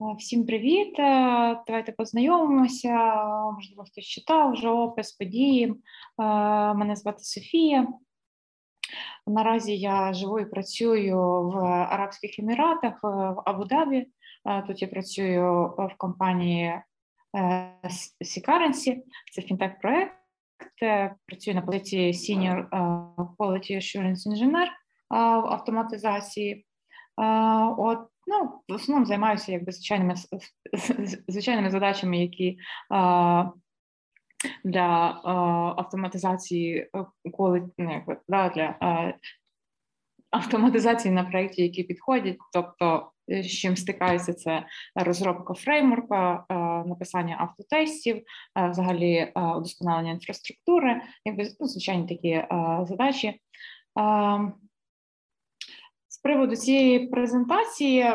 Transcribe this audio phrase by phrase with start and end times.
[0.00, 0.94] Всім привіт!
[1.66, 3.14] Давайте познайомимося.
[3.52, 5.74] Можливо, хтось читав вже опис події.
[6.74, 7.88] Мене звати Софія.
[9.26, 14.06] Наразі я живу і працюю в Арабських Еміратах в Абу-Дабі.
[14.66, 16.80] Тут я працюю в компанії
[18.20, 18.96] C-Currency.
[19.32, 20.12] Це фінтех-проект.
[21.26, 22.68] Працюю на позиції Senior
[23.38, 24.66] Quality Assurance Engineer
[25.10, 26.66] в автоматизації.
[27.78, 30.14] От Ну, в основному займаюся якби звичайними
[31.28, 32.58] звичайними задачами, які
[34.64, 35.20] для
[35.76, 36.90] автоматизації
[37.32, 39.12] коли ну, якби, да, для а,
[40.30, 46.44] автоматизації на проєкті, які підходять, тобто е, з чим стикаюся, це розробка фреймворка,
[46.86, 48.22] написання автотестів,
[48.70, 52.44] взагалі удосконалення інфраструктури, якби ну, звичайні такі
[52.88, 53.40] задачі
[56.26, 58.12] приводу цієї презентації,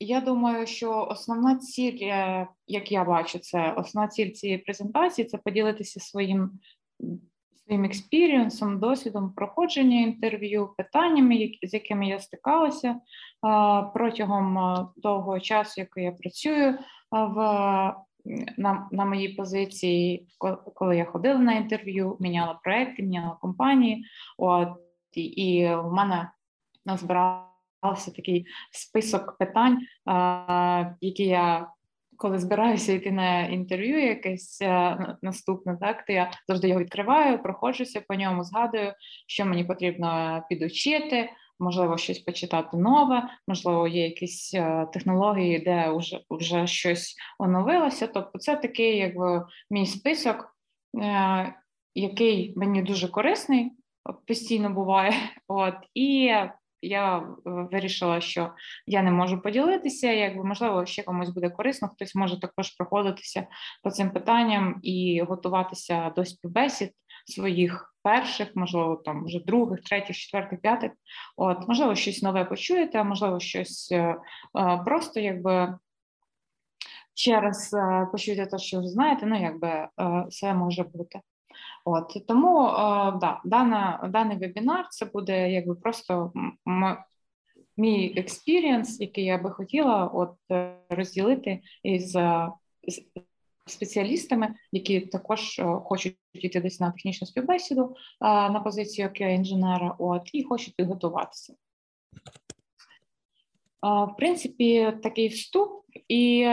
[0.00, 5.38] я думаю, що основна ціль, е, як я бачу, це основна ціль цієї презентації це
[5.38, 6.50] поділитися своїм
[7.64, 12.96] своїм експірієнсом, досвідом проходження інтерв'ю, питаннями, з якими я стикалася
[13.94, 14.58] протягом
[15.02, 16.78] того часу, який я працюю
[17.10, 17.34] в
[18.56, 20.28] на на моїй позиції,
[20.74, 24.04] коли я ходила на інтерв'ю, міняла проекти, міняла компанії.
[24.38, 24.68] От
[25.12, 26.30] і, і в мене
[26.86, 27.49] назбирала
[28.16, 29.78] такий список питань,
[31.00, 31.66] які я
[32.20, 34.62] коли збираюся йти на інтерв'ю, якесь
[35.22, 38.92] наступне, так то я завжди його відкриваю, проходжуся по ньому, згадую,
[39.26, 41.30] що мені потрібно підучити.
[41.58, 44.50] Можливо, щось почитати нове, можливо, є якісь
[44.92, 48.06] технології, де вже вже щось оновилося.
[48.06, 50.56] Тобто, це такий, якби мій список,
[51.02, 51.54] е,
[51.94, 53.72] який мені дуже корисний,
[54.26, 55.12] постійно буває.
[55.48, 56.32] От і
[56.82, 58.52] я е, вирішила, що
[58.86, 60.12] я не можу поділитися.
[60.12, 63.46] Якби можливо, ще комусь буде корисно, хтось може також проходитися
[63.82, 66.90] по цим питанням і готуватися до співбесід
[67.26, 70.92] своїх перших, можливо, там вже других, третіх, четвертих, п'ятих.
[71.36, 74.16] От, можливо, щось нове почуєте, можливо, щось е,
[74.58, 75.78] е, просто якби.
[77.14, 77.76] Ще раз
[78.12, 79.88] почуєте те, що ви знаєте, ну якби
[80.28, 81.20] все може бути.
[81.84, 82.72] От тому е,
[83.20, 86.32] да, дана, даний вебінар це буде якби просто
[87.76, 92.16] мій experience, який я би хотіла от е, розділити із
[93.66, 100.30] спеціалістами, які також е, хочуть йти десь на технічну співбесіду на позицію QA інженера, от
[100.32, 101.54] і хочуть підготуватися.
[103.82, 105.70] В принципі, такий вступ,
[106.08, 106.48] і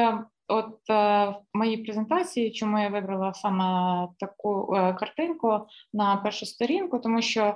[0.48, 5.60] От е, в моїй презентації, чому я вибрала саме таку е, картинку
[5.94, 7.56] на першу сторінку, тому що е,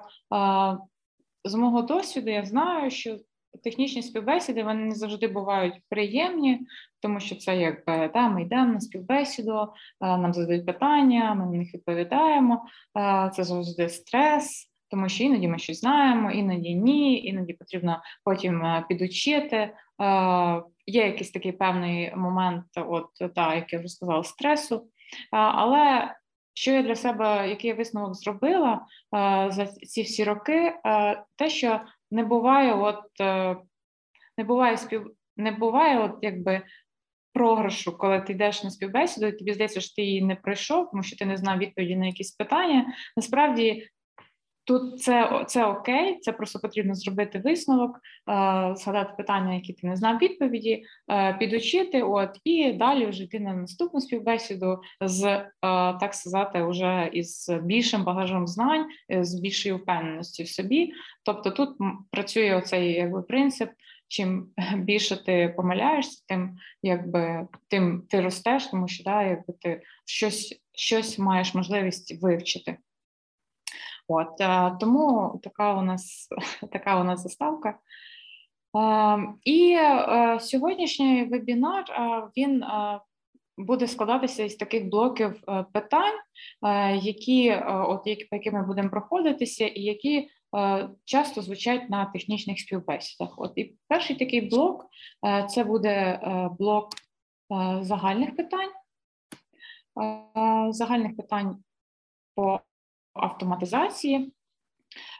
[1.45, 3.17] з мого досвіду я знаю, що
[3.63, 6.59] технічні співбесіди вони не завжди бувають приємні,
[7.01, 9.67] тому що це якби да, ми йдемо на співбесіду,
[10.01, 12.65] нам задають питання, ми на них відповідаємо.
[13.33, 14.67] Це завжди стрес.
[14.89, 19.73] Тому що іноді ми щось знаємо, іноді ні, іноді потрібно потім підучити
[20.91, 24.87] є якийсь такий певний момент, от та, як я вже сказала, стресу.
[25.31, 26.15] Але
[26.53, 28.85] що я для себе, який я висновок зробила
[29.49, 30.73] за ці всі роки,
[31.37, 31.81] те, що
[32.11, 33.57] не буває, от е,
[34.37, 36.61] не буває спів, не буває, от якби.
[37.33, 41.03] Програшу, коли ти йдеш на співбесіду, і тобі здається, що ти її не пройшов, тому
[41.03, 42.93] що ти не знав відповіді на якісь питання.
[43.17, 43.87] Насправді
[44.65, 47.99] Тут це це окей, це просто потрібно зробити висновок, е,
[48.75, 53.53] згадати питання, які ти не знав відповіді, е, підучити, от і далі вже йти на
[53.53, 55.47] наступну співбесіду з е,
[55.99, 60.93] так сказати, вже із більшим багажем знань, з більшою впевненості в собі.
[61.23, 61.69] Тобто тут
[62.11, 63.69] працює оцей якби принцип.
[64.07, 70.61] Чим більше ти помиляєшся, тим якби тим ти ростеш, тому що да, якби ти щось
[70.73, 72.77] щось маєш можливість вивчити.
[74.07, 76.29] От е, тому така у нас
[76.71, 77.69] така у нас заставка.
[77.69, 81.85] Е, і е, сьогоднішній вебінар
[82.37, 82.63] він
[83.57, 85.43] буде складатися із таких блоків
[85.73, 86.19] питань,
[87.01, 88.01] які от
[88.31, 90.29] яким ми будемо проходитися, і які
[91.05, 93.33] часто звучать на технічних співбесідах.
[93.37, 94.85] От і перший такий блок
[95.49, 96.19] це буде
[96.59, 96.89] блок
[97.81, 98.71] загальних питань,
[100.73, 101.63] загальних питань
[102.35, 102.59] по
[103.13, 104.33] автоматизації.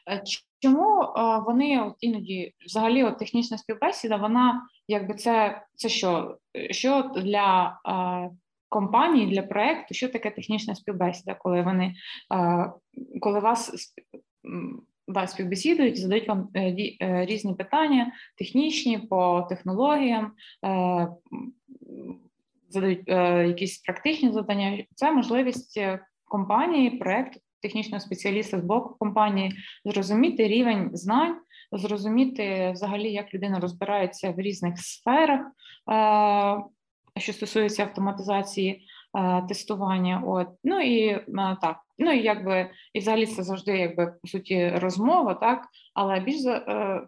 [0.10, 0.24] Е,
[0.60, 6.38] чому е, вони от іноді взагалі от технічна співбесіда, вона якби це це що?
[6.72, 8.36] Що для е,
[8.70, 11.96] компанії, для проекту, що таке технічна співбесіда, коли вони
[13.22, 13.94] коли вас
[15.08, 16.50] вас співбесідують, задають вам
[17.00, 20.32] різні питання, технічні по технологіям,
[22.70, 23.08] задають
[23.50, 24.84] якісь практичні завдання.
[24.96, 25.82] Це можливість
[26.26, 29.54] компанії, проекту, технічного спеціаліста з боку компанії
[29.86, 31.38] зрозуміти рівень знань,
[31.72, 35.42] зрозуміти взагалі, як людина розбирається в різних сферах,
[37.20, 38.88] що стосується автоматизації
[39.48, 40.24] тестування.
[40.26, 41.26] От ну і
[41.62, 46.40] так, ну і якби і взагалі це завжди, якби по суті, розмова, так але більш
[46.40, 47.08] за е,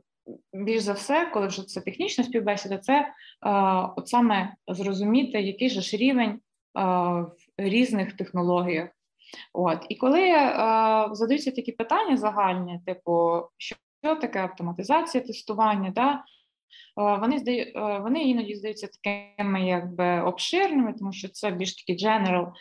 [0.53, 3.07] більш за все, коли вже це технічна співбесіда, це
[3.97, 6.39] от саме зрозуміти, який же ж рівень
[6.75, 8.89] в різних технологіях.
[9.53, 10.49] От і коли е,
[11.11, 16.23] задаються такі питання загальні, типу, що таке автоматизація тестування, да,
[16.95, 22.51] вони здають, вони іноді здаються такими якби обширними, тому що це більш такі general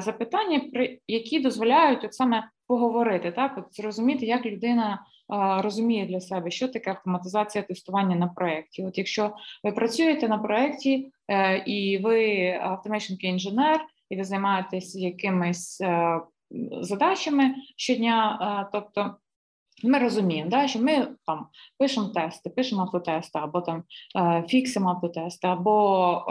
[0.00, 5.06] запитання, при які дозволяють от саме поговорити, так от зрозуміти, як людина
[5.58, 8.84] розуміє для себе, що таке автоматизація тестування на проєкті.
[8.84, 9.32] От якщо
[9.64, 12.18] ви працюєте на проєкті е, і ви
[12.64, 13.80] automation інженер,
[14.10, 16.20] і ви займаєтесь якимись е,
[16.80, 19.16] задачами щодня, е, тобто.
[19.84, 21.46] Ми розуміємо, да, що ми там
[21.78, 23.84] пишемо тести, пишемо автотести, або там
[24.16, 26.24] е, фіксимо автотести, або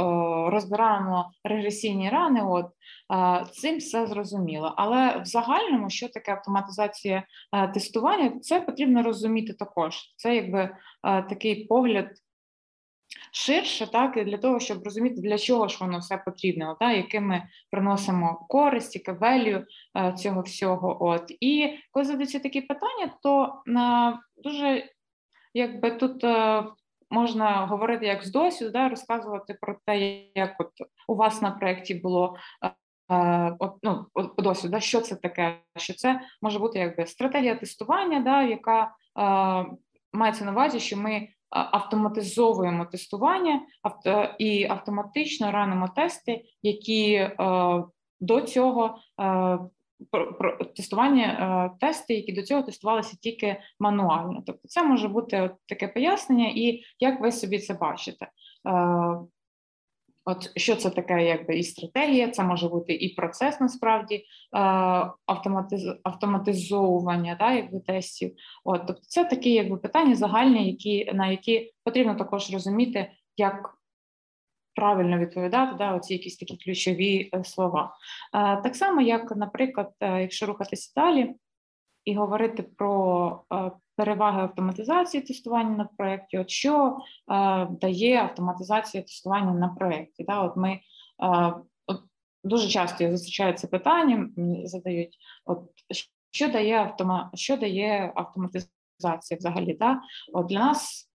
[0.51, 2.41] розбираємо регресійні рани.
[2.41, 2.65] От
[3.51, 4.73] цим все зрозуміло.
[4.77, 7.23] Але в загальному, що таке автоматизація
[7.73, 9.95] тестування, це потрібно розуміти також.
[10.15, 10.69] Це якби
[11.03, 12.09] такий погляд
[13.31, 17.27] ширше, так і для того, щоб розуміти, для чого ж воно все потрібно, так, яким
[17.27, 19.63] ми приносимо користь, яке велю
[19.97, 21.05] е, цього всього.
[21.05, 24.89] От і коли задаються такі питання, то на е, дуже
[25.53, 26.23] якби тут.
[26.23, 26.63] Е,
[27.09, 29.99] можна говорити як з досвіду, да, розказувати про те,
[30.35, 30.71] як от
[31.07, 32.35] у вас на проєкті було
[33.11, 37.55] е, от, ну, по досвіду, да, що це таке, що це може бути якби стратегія
[37.55, 39.65] тестування, да, яка е,
[40.13, 43.61] мається на увазі, що ми автоматизовуємо тестування
[44.39, 47.35] і автоматично ранимо тести, які е,
[48.19, 49.59] до цього е,
[50.75, 54.43] тестування е, тести, які до цього тестувалися тільки мануально.
[54.45, 58.27] Тобто, це може бути таке пояснення, і як ви собі це бачите.
[60.25, 64.23] От що це таке, якби і стратегія, це може бути і процес насправді е,
[65.25, 68.35] автоматиз, автоматизовування да, якби тестів.
[68.63, 73.75] От, Тобто це такі якби питання загальні, які, на які потрібно також розуміти, як
[74.75, 77.97] правильно відповідати, да, оці якісь такі ключові е, слова.
[78.35, 81.35] Е, так само, як, наприклад, якщо рухатися далі
[82.09, 83.43] і говорити про
[83.95, 86.97] переваги автоматизації тестування на проєкті, от що
[87.31, 90.23] е, дає автоматизація тестування на проєкті.
[90.23, 90.41] Да?
[90.41, 90.79] От ми е,
[91.87, 92.01] от
[92.43, 95.59] дуже часто я зустрічаю це питання, мені задають, от
[96.31, 99.73] що дає автома, що дає автоматизація взагалі?
[99.73, 100.01] Да?
[100.33, 101.09] От Для нас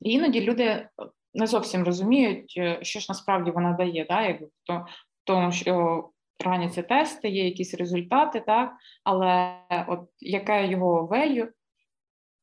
[0.00, 0.88] іноді люди
[1.34, 4.22] не зовсім розуміють, е, що ж насправді вона дає, да?
[4.22, 4.86] Якби то,
[5.24, 6.04] тому що
[6.42, 8.72] раняться тести, є якісь результати, так,
[9.04, 9.56] але
[9.88, 11.48] от яке його value,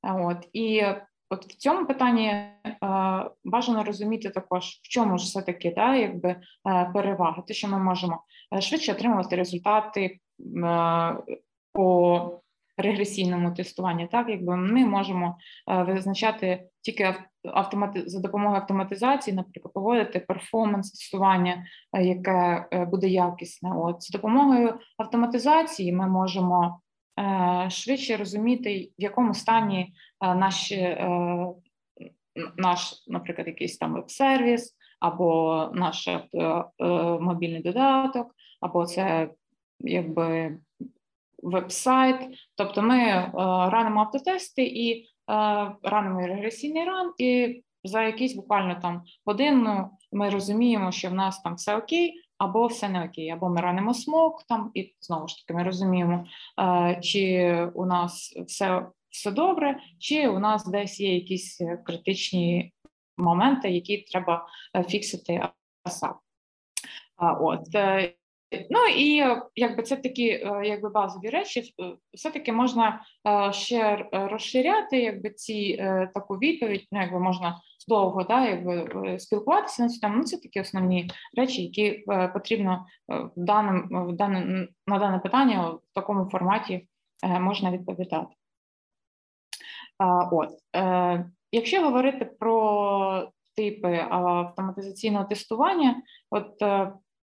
[0.02, 0.84] От і
[1.30, 2.56] от в цьому питанні е,
[3.44, 6.40] бажано розуміти також, в чому ж все таки да, якби е,
[6.94, 8.24] перевага, те, що ми можемо
[8.56, 10.20] е, швидше отримувати результати е,
[11.74, 12.42] по
[12.82, 15.38] регресійному тестуванні, так якби ми можемо
[15.72, 23.72] е, визначати тільки автомати за допомогою автоматизації, наприклад, проводити перформанс тестування, е, яке буде якісне.
[23.76, 26.80] От з допомогою автоматизації ми можемо
[27.20, 31.48] Е, швидше розуміти, в якому стані е, наші, е,
[32.58, 36.10] наш, наприклад, якийсь там веб-сервіс, або наш
[37.20, 39.30] мобільний додаток, або це
[39.80, 40.58] якби
[41.44, 42.16] веб-сайт.
[42.56, 43.32] Тобто ми
[43.72, 45.06] ранимо автотести і
[45.84, 51.56] ранимо регресійний ран, і за якісь буквально там годину ми розуміємо, що в нас там
[51.56, 55.58] все окей, або все не окей, або ми ранимо смок там, і знову ж таки
[55.58, 56.26] ми розуміємо,
[56.60, 62.74] е, чи у нас все все добре, чи у нас десь є якісь критичні
[63.18, 65.50] моменти, які треба е, фіксити.
[67.18, 68.14] От е,
[68.70, 69.24] Ну і
[69.56, 70.24] якби це такі
[70.64, 71.74] якби базові речі,
[72.14, 73.02] все таки можна
[73.52, 75.78] ще розширяти, якби ці
[76.14, 80.16] таку відповідь, ну якби можна довго да, якби е, спілкуватися на цю тему.
[80.18, 85.20] Ну, це такі основні речі, які е, потрібно е, в даним, в даним, на дане
[85.20, 86.88] питання в такому форматі
[87.40, 88.36] можна відповідати.
[90.32, 90.50] От,
[91.52, 96.02] Якщо говорити про типи автоматизаційного тестування,
[96.32, 96.52] от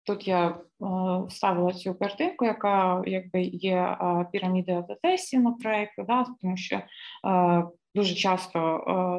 [0.05, 0.57] тут я
[1.27, 3.97] вставила цю картинку, яка якби є
[4.31, 6.81] піраміда автотестів на проєкту, да, тому що
[7.95, 8.59] дуже часто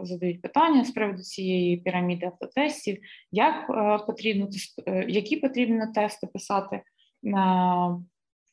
[0.03, 2.99] е, задають питання з приводу цієї піраміди автотестів,
[3.33, 4.49] як е, потрібно
[4.87, 6.83] е, які потрібно тести писати,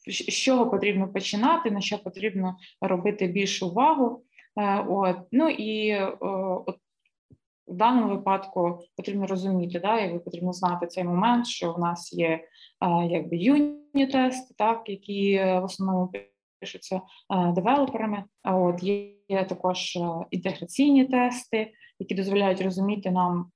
[0.07, 4.23] з чого потрібно починати, на що потрібно робити більшу увагу.
[4.88, 5.17] От.
[5.31, 6.77] Ну і от
[7.68, 12.44] в даному випадку потрібно розуміти, да, якби потрібно знати цей момент, що в нас є
[13.10, 16.12] якби юні-тести, так, які в основному
[16.60, 18.24] пишуться девелоперами.
[18.44, 19.98] А от є також
[20.32, 23.51] інтеграційні тести, які дозволяють розуміти нам,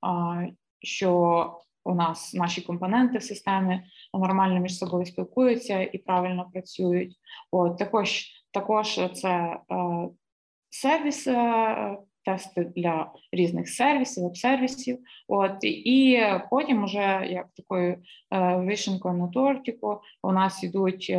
[0.82, 1.52] що
[1.84, 3.82] у нас наші компоненти в системі
[4.14, 7.16] нормально між собою спілкуються і правильно працюють.
[7.50, 9.60] От також також це
[10.70, 11.28] сервіс.
[12.26, 17.96] Тести для різних сервісів, веб-сервісів, от і потім, уже як такою
[18.56, 21.16] вишенкою на тортику, у нас йдуть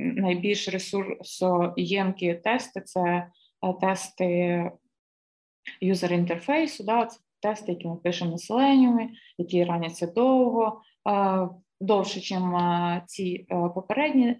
[0.00, 3.26] найбільш ресурсоємкі тести це е,
[3.80, 4.70] тести
[5.80, 11.48] юзер інтерфейсу, да, це тести, які ми пишемо на які раняться довго, е,
[11.80, 14.36] довше, ніж е, ці попередні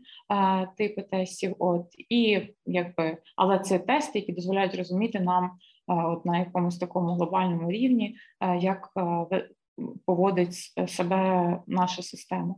[0.76, 1.57] типи тестів.
[1.59, 5.50] От і якби, але це тести, які дозволяють розуміти нам
[5.91, 8.17] от на якомусь такому глобальному рівні,
[8.59, 8.91] як
[10.07, 10.55] поводить
[10.87, 12.55] себе наша система.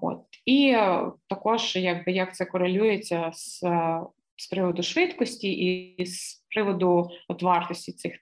[0.00, 3.62] От і е, також, якби як це корелюється з
[4.40, 8.12] з приводу швидкості і з приводу от вартості цих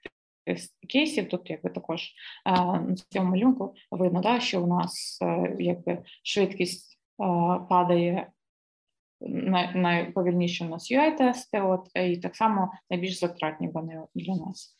[0.89, 2.13] кейсів, тут якби також
[2.47, 6.99] е, на цьому малюнку видно, да, що у нас е, якби швидкість
[7.69, 8.31] падає
[9.75, 14.76] найповільніше у нас UI-тести, от і так само найбільш затратні вони для нас.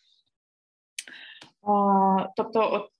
[2.36, 2.90] Тобто, от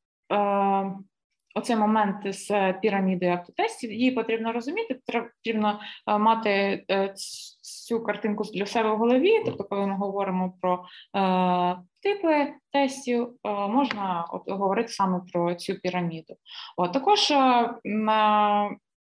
[1.57, 7.15] оцей момент з пірамідою автотестів, її потрібно розуміти, потрібно е, мати е,
[7.63, 9.43] цю картинку для себе в голові.
[9.45, 10.85] Тобто, коли ми говоримо про
[11.17, 16.35] е, типи тестів, можна от, говорити саме про цю піраміду.
[16.77, 17.33] От, Також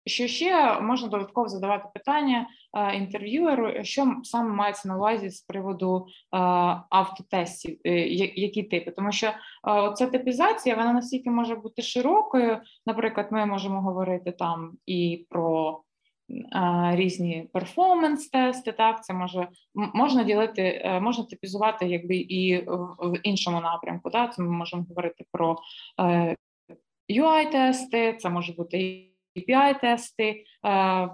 [0.07, 6.05] що ще можна додатково задавати питання е, інтерв'юеру, що саме мається на увазі з приводу
[6.07, 6.37] е,
[6.89, 9.31] автотестів, е, які типи, тому що
[9.95, 12.57] ця типізація вона настільки може бути широкою.
[12.85, 15.81] Наприклад, ми можемо говорити там і про
[16.91, 18.71] різні перформанс-тести.
[18.71, 22.57] Так, це може можна ділити, можна типізувати, якби і
[22.99, 24.09] в іншому напрямку.
[24.09, 25.57] Так, це ми можемо говорити про
[27.09, 29.03] UI-тести, це може бути.
[29.37, 30.23] KPI-тести.
[30.23, 31.09] Е,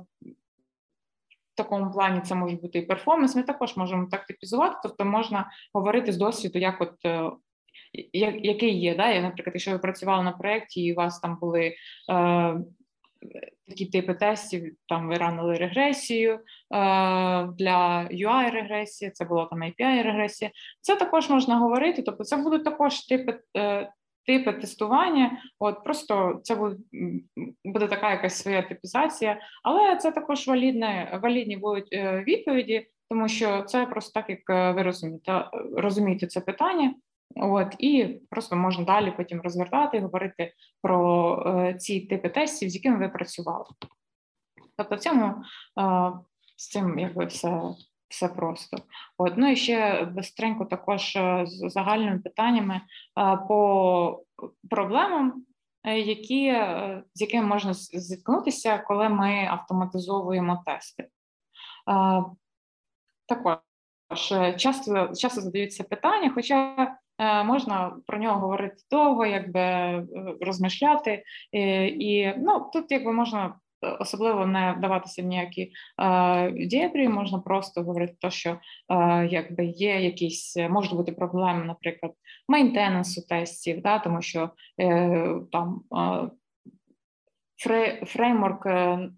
[1.54, 3.36] в такому плані це може бути і перформанс.
[3.36, 7.32] Ми також можемо так типізувати, тобто можна говорити з досвіду, як от е,
[8.14, 8.96] який є.
[8.96, 9.22] Да?
[9.22, 11.76] Наприклад, якщо ви працювали на проєкті, і у вас там були
[12.12, 12.56] е,
[13.68, 16.40] такі типи тестів, там ви ранили регресію е,
[17.58, 20.52] для UI регресії, це була там API регресія.
[20.82, 23.92] Це також можна говорити, тобто це будуть також типи е,
[24.26, 25.38] типи тестування.
[25.60, 26.58] От просто це
[27.66, 33.64] буде така якась своя типізація, але це також валідне, валідні будуть е, відповіді, тому що
[33.64, 36.94] це просто так, як е, ви розумієте, розумієте це питання.
[37.36, 42.76] От і просто можна далі потім розвертати і говорити про е, ці типи тестів, з
[42.76, 43.66] якими ви працювали.
[44.78, 46.12] Тобто, в цьому е,
[46.56, 47.62] з цим якби все
[48.14, 48.78] все просто.
[49.18, 52.82] От, ну і ще безстренько також е, з загальними питаннями е,
[53.48, 54.24] по
[54.70, 55.46] проблемам,
[55.84, 56.52] е, які,
[57.14, 61.08] з якими можна зіткнутися, коли ми автоматизовуємо тести.
[63.28, 63.58] Також
[64.58, 66.98] часто часто задаються питання, хоча
[67.46, 70.08] можна про нього говорити довго, якби
[70.42, 71.24] розмишляти,
[72.00, 73.56] і ну тут якби можна
[74.00, 75.72] особливо не вдаватися в ніякі
[76.02, 78.58] е, дієбрі, можна просто говорити, те, що е,
[79.32, 82.14] якби є якісь можуть бути проблеми, наприклад,
[82.48, 84.50] мейнтенансу тестів, да, тому що
[84.82, 86.30] е, там е,
[88.06, 89.10] фреймворк, е,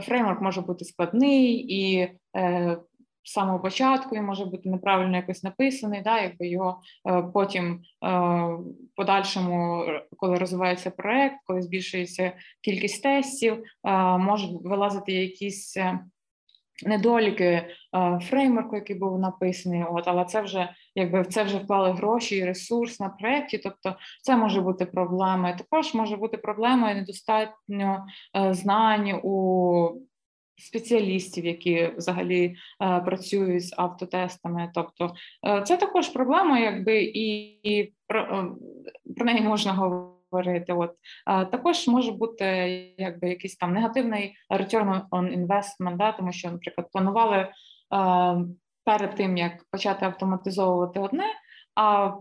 [0.00, 2.78] фреймворк може бути складний і е,
[3.24, 8.48] з самого початку він може бути неправильно якось написаний, да, якби його е, потім е,
[8.96, 9.84] подальшому,
[10.16, 15.76] коли розвивається проект, коли збільшується кількість тестів, е, можуть вилазити якісь.
[15.76, 15.98] Е,
[16.86, 17.66] недоліки е,
[18.22, 22.44] фреймворку, який був написаний, от але це вже якби в це вже вклали гроші і
[22.44, 25.56] ресурс на проєкті, тобто це може бути проблемою.
[25.56, 29.90] Також може бути проблемою недостатньо е, знань у
[30.56, 34.70] спеціалістів, які взагалі е, працюють з автотестами.
[34.74, 35.14] Тобто
[35.46, 38.46] е, це також проблема, якби і, і про, е,
[39.16, 40.72] про неї можна говорити.
[40.72, 40.90] От
[41.26, 42.44] також може бути
[42.98, 47.48] якби якийсь там негативний return on investment, да, тому що, наприклад, планували
[48.84, 51.24] перед тим як почати автоматизовувати одне.
[51.74, 52.12] А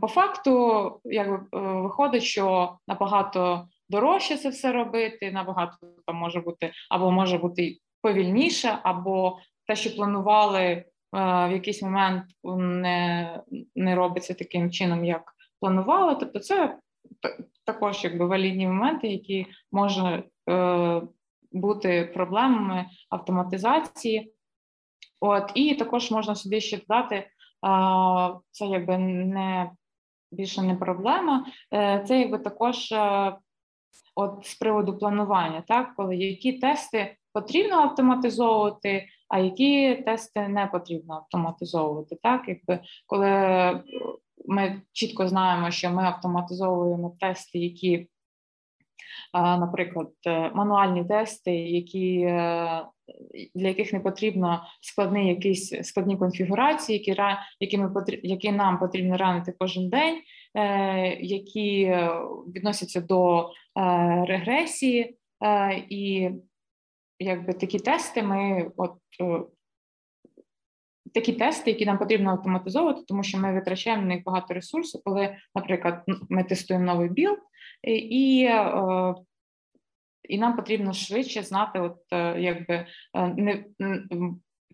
[0.00, 5.76] по факту, як виходить, що набагато дорожче це все робити, набагато
[6.06, 12.24] там може бути або може бути повільніше, або те, що планували в якийсь момент,
[12.58, 13.40] не
[13.74, 16.16] не робиться таким чином, як планували.
[16.20, 16.76] Тобто, це
[17.64, 21.02] також якби валідні моменти, які можуть е,
[21.52, 24.32] бути проблемами автоматизації.
[25.20, 27.28] От і також можна сюди ще додати, е,
[28.50, 29.70] це якби не
[30.32, 33.36] більше не проблема, е, це якби також е,
[34.14, 41.14] от з приводу планування, так коли які тести потрібно автоматизовувати, а які тести не потрібно
[41.14, 42.16] автоматизовувати.
[42.22, 43.30] Так, якби коли
[44.46, 48.08] ми чітко знаємо, що ми автоматизовуємо тести, які,
[49.34, 52.84] наприклад, е, мануальні тести, які е,
[53.54, 57.22] для яких не потрібно складні якісь складні конфігурації, які
[57.60, 60.20] які, ми які нам потрібно ранити кожен день,
[60.54, 61.96] е, які
[62.54, 63.50] відносяться до
[64.26, 65.18] регресії,
[65.88, 66.30] і
[67.18, 68.98] якби такі тести ми от
[71.14, 75.36] такі тести, які нам потрібно автоматизовувати, тому що ми витрачаємо на них багато ресурсу, коли,
[75.54, 77.38] наприклад, ми тестуємо новий build,
[77.82, 79.14] і е,
[80.28, 82.86] і нам потрібно швидше знати, от е, якби е,
[83.36, 83.64] не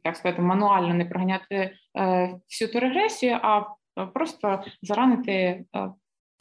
[0.05, 1.77] як сказати, мануально не проганяти
[2.49, 3.65] всю ту регресію, а
[4.15, 5.65] просто заранити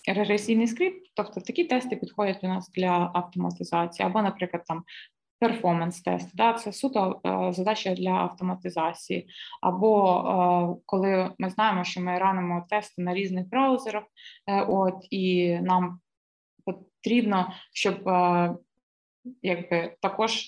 [0.08, 1.12] регресійний скрипт.
[1.15, 4.84] Тобто такі тести підходять у нас для автоматизації, або, наприклад, там
[5.41, 9.27] перформанс-тест, да, це суто е, задача для автоматизації.
[9.62, 14.03] Або е, коли ми знаємо, що ми ранимо тести на різних браузерах,
[14.48, 16.00] е, от і нам
[16.65, 18.55] потрібно, щоб е,
[19.41, 20.46] якби також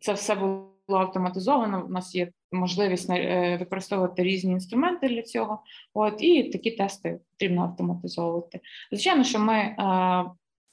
[0.00, 1.86] це все було автоматизовано.
[1.86, 5.62] У нас є можливість е, використовувати різні інструменти для цього.
[5.94, 8.60] От і такі тести потрібно автоматизовувати.
[8.92, 9.76] Звичайно, що ми е,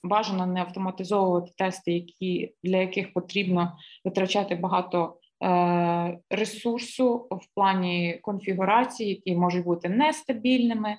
[0.03, 9.10] бажано не автоматизовувати тести, які для яких потрібно витрачати багато е, ресурсу в плані конфігурації,
[9.10, 10.97] які можуть бути нестабільними,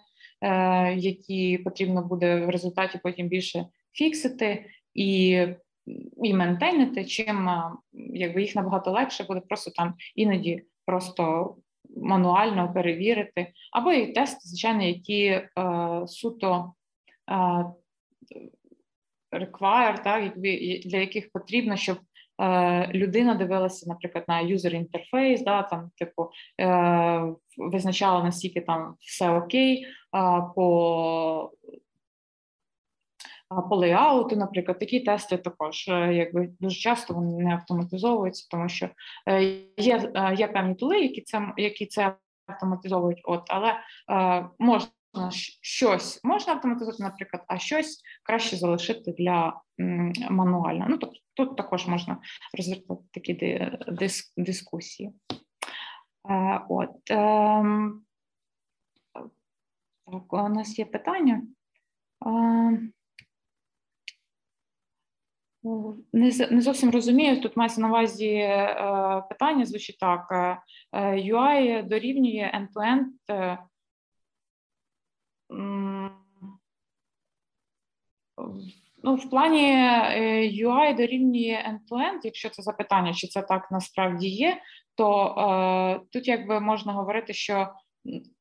[0.96, 5.38] які потрібно буде в результаті потім більше фіксити і
[6.22, 11.56] і ментейнити, чим е, якби їх набагато легше буде просто там іноді просто
[11.96, 15.46] мануально перевірити, або і тести, звичайно, які е,
[16.06, 16.72] суто
[17.30, 17.64] е,
[19.32, 20.38] require, так,
[20.84, 21.98] для яких потрібно, щоб
[22.40, 29.30] е, людина дивилася, наприклад, на user інтерфейс, да, там, типу, е, визначала наскільки там все
[29.30, 29.88] окей, е,
[30.54, 31.52] по
[33.48, 38.88] по лейауту, наприклад, такі тести також е, якби дуже часто вони не автоматизовуються, тому що
[39.28, 39.42] е,
[39.76, 43.80] є є певні тули, які це які це автоматизовують, от але
[44.10, 44.90] е, можна
[45.60, 49.60] щось можна автоматизувати, наприклад, а щось краще залишити для
[50.30, 50.86] мануально.
[50.88, 52.18] Ну тобто тут також можна
[52.58, 53.34] розвертати такі
[53.88, 55.12] дис, дискусії.
[56.30, 58.02] Е, от ем,
[60.06, 61.42] так, у нас є питання.
[65.64, 65.68] Е,
[66.12, 67.40] не не зовсім розумію.
[67.40, 70.30] Тут мається на увазі е, питання, звучить так:
[70.92, 73.58] UI дорівнює end-to-end
[79.02, 84.60] Ну, в плані е, UI дорівнює end-to-end, якщо це запитання, чи це так насправді є,
[84.94, 87.68] то е, тут якби можна говорити, що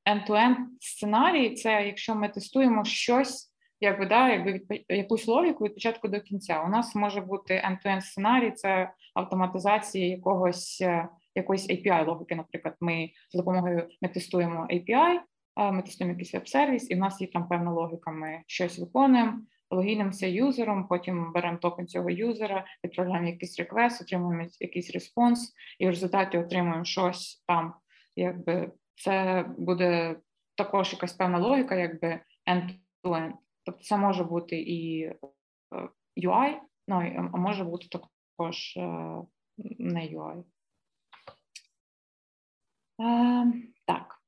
[0.10, 6.07] end-to-end сценарій це якщо ми тестуємо щось, якби да, якби від, якусь логіку від початку
[6.07, 6.63] до кінця.
[6.63, 12.35] У нас може бути end-to-end сценарій, це автоматизація якогось е, якоїсь API логіки.
[12.35, 15.19] Наприклад, ми з допомогою ми тестуємо API,
[15.71, 18.11] ми тестуємо якийсь веб-сервіс, і в нас є там певна логіка.
[18.11, 19.39] Ми щось виконуємо,
[19.71, 25.89] логінимося юзером, потім беремо токен цього юзера, відправляємо якийсь реквест, отримуємо якийсь респонс, і в
[25.89, 27.73] результаті отримуємо щось там.
[28.15, 30.15] Якби це буде
[30.55, 32.19] також якась певна логіка, якби
[32.51, 33.31] end-to-end.
[33.67, 35.15] Тобто це може бути і е,
[36.17, 38.82] UI, ну, а може бути також е,
[39.80, 40.43] не UI.
[43.01, 43.53] Е,
[43.86, 44.21] так.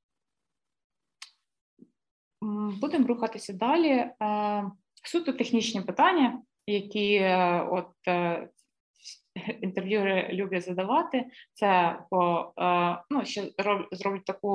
[2.80, 3.90] Будемо рухатися далі.
[3.90, 4.70] Е,
[5.04, 7.92] суто технічні питання, які е, от
[9.48, 11.24] е, інтерв'юери люблять задавати.
[11.52, 12.52] Це по
[13.10, 13.42] ну ще
[13.92, 14.48] зроблять таку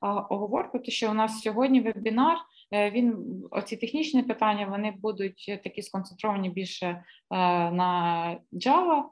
[0.00, 2.36] оговорку, то що у нас сьогодні вебінар.
[2.72, 3.16] Він
[3.50, 9.02] оці технічні питання вони будуть такі сконцентровані більше на Java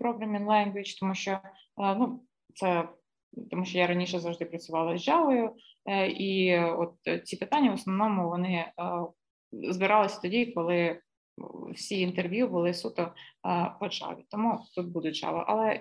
[0.00, 1.38] Programming Language, тому що
[1.76, 2.20] ну
[2.54, 2.88] це
[3.50, 5.50] тому, що я раніше завжди працювала з Java,
[6.06, 8.72] і от ці питання в основному вони
[9.52, 11.00] збиралися тоді, коли
[11.74, 13.14] всі інтерв'ю були суто
[13.80, 14.24] по Java.
[14.28, 15.44] Тому тут буде Java.
[15.46, 15.80] Але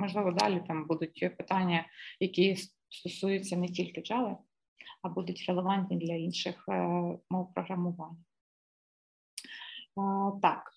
[0.00, 1.86] можливо далі там будуть питання,
[2.20, 2.56] які
[2.90, 4.36] стосуються не тільки Java,
[5.02, 6.64] а будуть релевантні для інших
[7.30, 8.16] мов програмування.
[10.42, 10.72] Так.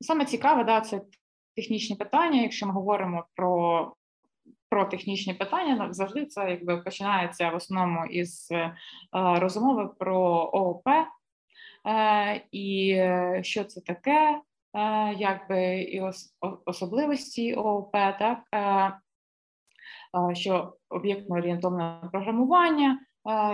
[0.00, 1.02] Саме цікаве, да, це
[1.56, 2.42] технічні питання.
[2.42, 3.92] Якщо ми говоримо про
[4.74, 8.76] про технічні питання, завжди це якби починається в основному із е,
[9.12, 10.20] розмови про
[10.52, 11.06] ООП е,
[12.52, 12.96] і
[13.42, 14.40] що це таке,
[14.74, 16.02] е, якби і
[16.66, 18.38] особливості ООП, так
[20.32, 22.98] що об'єктно орієнтовне програмування,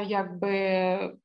[0.07, 1.19] якби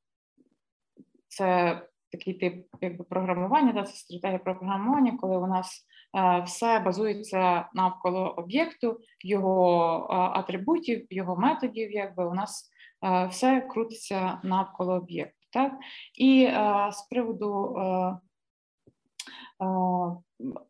[1.27, 1.81] це
[2.17, 5.85] такий тип якби програмування, да, це стратегія програмування, коли у нас
[6.17, 12.69] е, все базується навколо об'єкту, його е, атрибутів, його методів, якби у нас
[13.05, 15.34] е, все крутиться навколо об'єкту.
[15.55, 15.73] Так?
[16.15, 18.17] І е, з приводу е,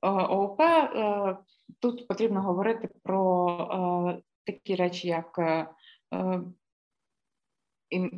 [0.02, 1.38] ООП е,
[1.80, 5.40] тут потрібно говорити про такі речі, як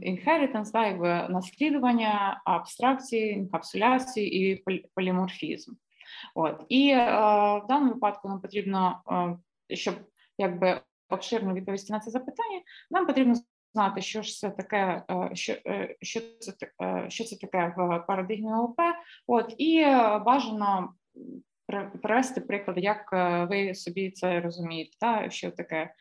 [0.04, 4.64] inheritance, да, наслідування, абстракції, інкапсуляції і
[4.96, 5.74] поліморфізм.
[6.36, 6.66] От.
[6.70, 7.06] І е,
[7.64, 9.02] в даному випадку нам потрібно,
[9.70, 9.96] е, щоб
[10.38, 13.36] якби обширно відповісти на це запитання, нам потрібно
[13.74, 18.04] знати, що ж це таке, е, що е, що, це е, що це таке в
[18.08, 18.80] парадигмі ОП.
[19.28, 19.86] От, і
[20.26, 20.94] бажано
[22.02, 23.12] привести приклад, як
[23.50, 25.94] ви собі це розумієте, та, що таке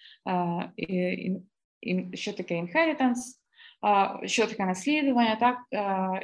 [0.76, 1.36] і,
[2.14, 3.14] що таке inheritance,
[4.24, 5.58] що таке наслідування, так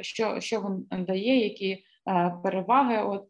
[0.01, 1.83] що що він дає, які
[2.43, 3.27] переваги, от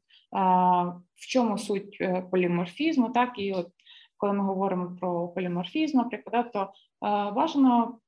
[1.15, 3.67] в чому суть поліморфізму, так і от
[4.17, 6.73] коли ми говоримо про поліморфізм, наприклад, то
[7.35, 7.99] бажано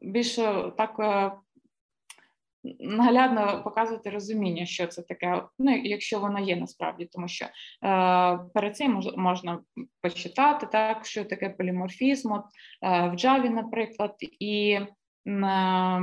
[0.00, 1.32] більше так е,
[2.80, 7.50] наглядно показувати розуміння, що це таке, ну якщо воно є насправді, тому що е,
[8.54, 9.60] перед цим мож, можна
[10.00, 12.32] почитати так, що таке поліморфізм.
[12.32, 12.44] От,
[12.82, 14.78] е, в Java, наприклад, і
[15.26, 16.00] е,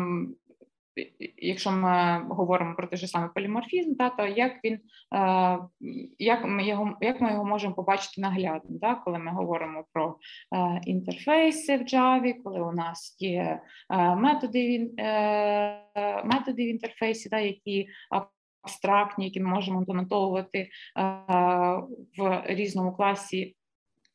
[1.37, 4.79] Якщо ми говоримо про те ж саме поліморфізм, та, то як він е,
[6.19, 10.17] як ми його як ми його можемо побачити наглядно, та, коли ми говоримо про
[10.55, 14.91] е, інтерфейси в Java, коли у нас є е, методи
[16.25, 17.87] методи в інтерфейсі, та, які
[18.63, 20.69] абстрактні, які ми можемо імплементовувати
[22.17, 23.55] в різному класі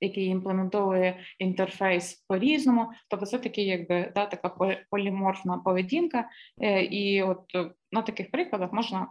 [0.00, 2.92] який імплементовує інтерфейс по-різному.
[3.09, 6.28] Тобто, це такий, якби да, така поліморфна поведінка,
[6.62, 9.09] е, і от е, на таких прикладах можна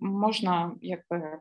[0.00, 1.38] можна якби.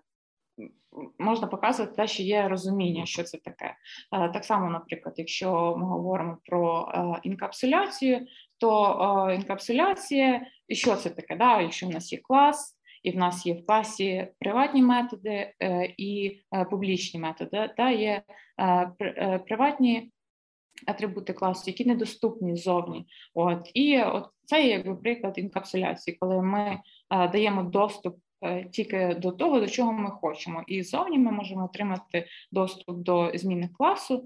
[1.20, 3.76] Можна показувати те, що є розуміння, що це таке.
[4.14, 6.92] Е, так само, наприклад, якщо ми говоримо про
[7.24, 8.28] інкапсуляцію,
[8.58, 11.36] то інкапсуляція, і що це таке?
[11.36, 11.62] Да?
[11.62, 12.75] Якщо в нас є клас,
[13.06, 17.70] і в нас є в класі приватні методи е, і е, публічні методи.
[17.78, 18.22] Та є
[18.62, 20.12] е, приватні
[20.88, 23.06] атрибути класу, які недоступні ззовні.
[23.34, 28.18] От і от це є якби приклад інкапсуляції, коли ми даємо доступ.
[28.72, 33.70] Тільки до того, до чого ми хочемо, і зовні ми можемо отримати доступ до зміни
[33.78, 34.26] класу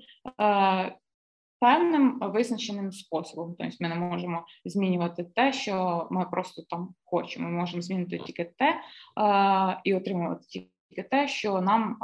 [1.59, 3.55] певним визначеним способом.
[3.59, 7.49] Тобто ми не можемо змінювати те, що ми просто там хочемо.
[7.49, 8.81] Ми можемо змінити тільки те
[9.83, 11.97] і отримувати тільки те, що нам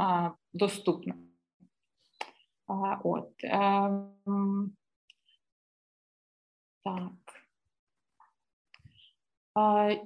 [0.54, 1.14] доступно.
[3.04, 3.32] От.
[3.44, 4.12] Ем,
[6.84, 7.12] так.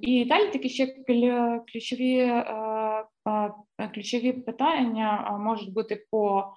[0.00, 0.86] І далі такі ще
[1.72, 2.42] ключові
[3.94, 6.54] ключові питання можуть бути по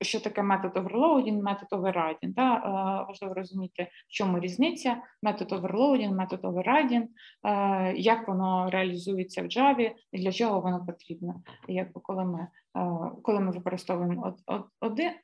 [0.00, 2.34] що таке метод overloading, метод overriding.
[2.34, 2.54] Да?
[2.54, 7.06] Е, важливо розуміти, в чому різниця, метод overloading, метод overriding,
[7.44, 11.42] е, як воно реалізується в Java і для чого воно потрібно.
[11.68, 14.36] Якби коли ми е, коли ми використовуємо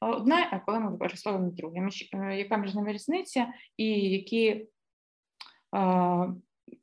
[0.01, 1.89] одне, а коли ми використовуємо друге.
[2.37, 4.67] Яка між ними різниця і які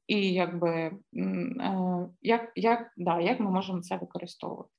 [0.07, 0.91] і якби
[2.21, 4.76] як, як, да, як ми можемо це використовувати.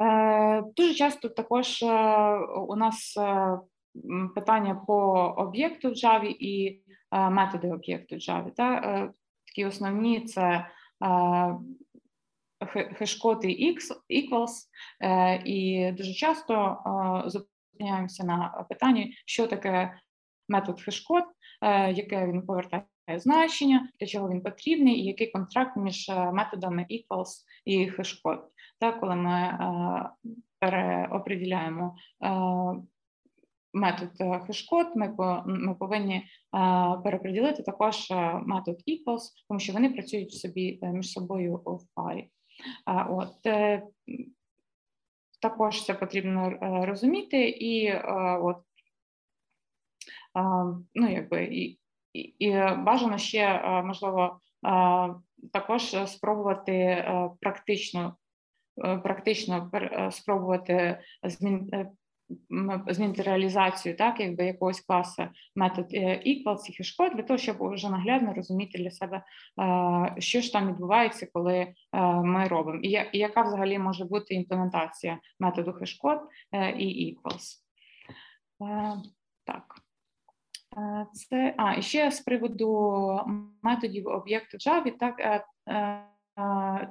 [0.00, 1.86] Е, дуже часто також е,
[2.68, 3.58] у нас е,
[4.34, 4.94] питання по
[5.36, 8.50] об'єкту в Java і методи об'єкту в Java.
[8.50, 8.80] Та?
[9.46, 10.66] Такі основні це
[12.98, 13.76] хешкод і
[14.10, 14.50] equals,
[15.44, 16.78] і дуже часто
[17.26, 19.98] зупиняємося на питанні, що таке
[20.48, 21.24] метод хешкод,
[21.94, 22.84] яке він повертає
[23.16, 28.51] значення, для чого він потрібний, і який контракт між методами equals і хешкод.
[28.82, 29.58] Так, коли ми
[30.58, 31.96] переопределяємо
[33.72, 34.10] метод
[34.46, 35.14] хешкод, ми
[35.46, 36.24] ми повинні
[37.04, 38.10] переподілити також
[38.46, 42.30] метод equals, тому що вони працюють собі між собою в парі.
[43.08, 43.36] От
[45.42, 48.02] також це потрібно е, розуміти, і е,
[48.42, 48.56] от
[50.94, 51.78] ну якби і,
[52.12, 54.40] і, і бажано ще е, можливо
[55.52, 57.04] також спробувати
[57.40, 58.16] практично
[58.76, 59.70] практично
[60.10, 61.70] спробувати змін
[62.88, 68.34] змінити реалізацію, так якби якогось класу метод equals і хешкод, для того, щоб вже наглядно
[68.34, 69.22] розуміти для себе,
[70.18, 71.74] що ж там відбувається, коли
[72.24, 76.20] ми робимо, і яка взагалі може бути імплементація методу хешкод
[76.78, 77.58] і equals.
[79.44, 79.74] Так.
[81.12, 83.20] Це а і ще з приводу
[83.62, 85.44] методів об'єкту Java, так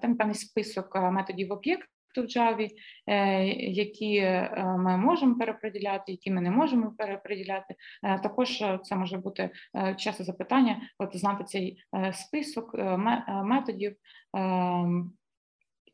[0.02, 2.70] там певний список методів об'єкту в Java,
[3.08, 7.76] е, які е, ми можемо переподіляти, які ми не можемо переподіляти.
[8.04, 9.50] Е, також це може бути
[9.98, 12.76] часто запитання, от знати цей список
[13.44, 13.96] методів.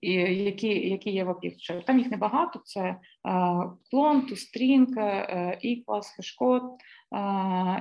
[0.02, 1.84] І які які є в об'єкті.
[1.88, 2.96] Там їх небагато: це
[3.92, 4.88] клон, toString,
[5.66, 6.64] equals, хешкод,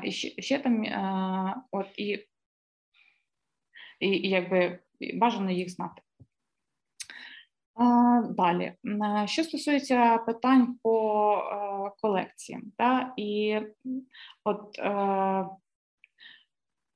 [0.04, 0.84] і ще там
[1.70, 2.26] от і,
[4.00, 4.78] і, і якби
[5.14, 6.02] бажано їх знати.
[8.30, 8.72] Далі,
[9.24, 13.60] що стосується питань по е, колекціям, та, і
[14.44, 15.46] от е,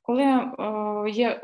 [0.03, 1.41] коли е, є,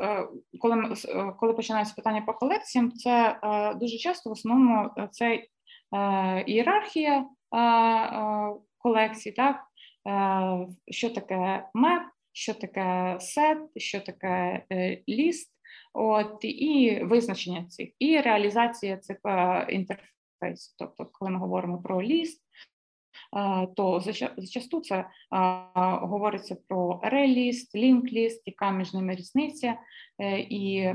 [0.59, 0.95] коли
[1.39, 3.39] коли починається питання по колекціям, це
[3.75, 5.43] дуже часто в основному це
[6.45, 7.25] ієрархія
[8.77, 9.63] колекцій, так,
[10.91, 14.63] що таке меп, що таке сет, що таке
[15.09, 15.56] ліст.
[15.93, 20.75] От і визначення цих, і реалізація цих е, інтерфейсів.
[20.77, 22.41] Тобто, коли ми говоримо про ліст,
[23.37, 23.99] е, то
[24.37, 25.07] зачасту це е,
[26.01, 29.77] говориться про реліст, лінк-ліст, яка між ними різниця,
[30.49, 30.93] і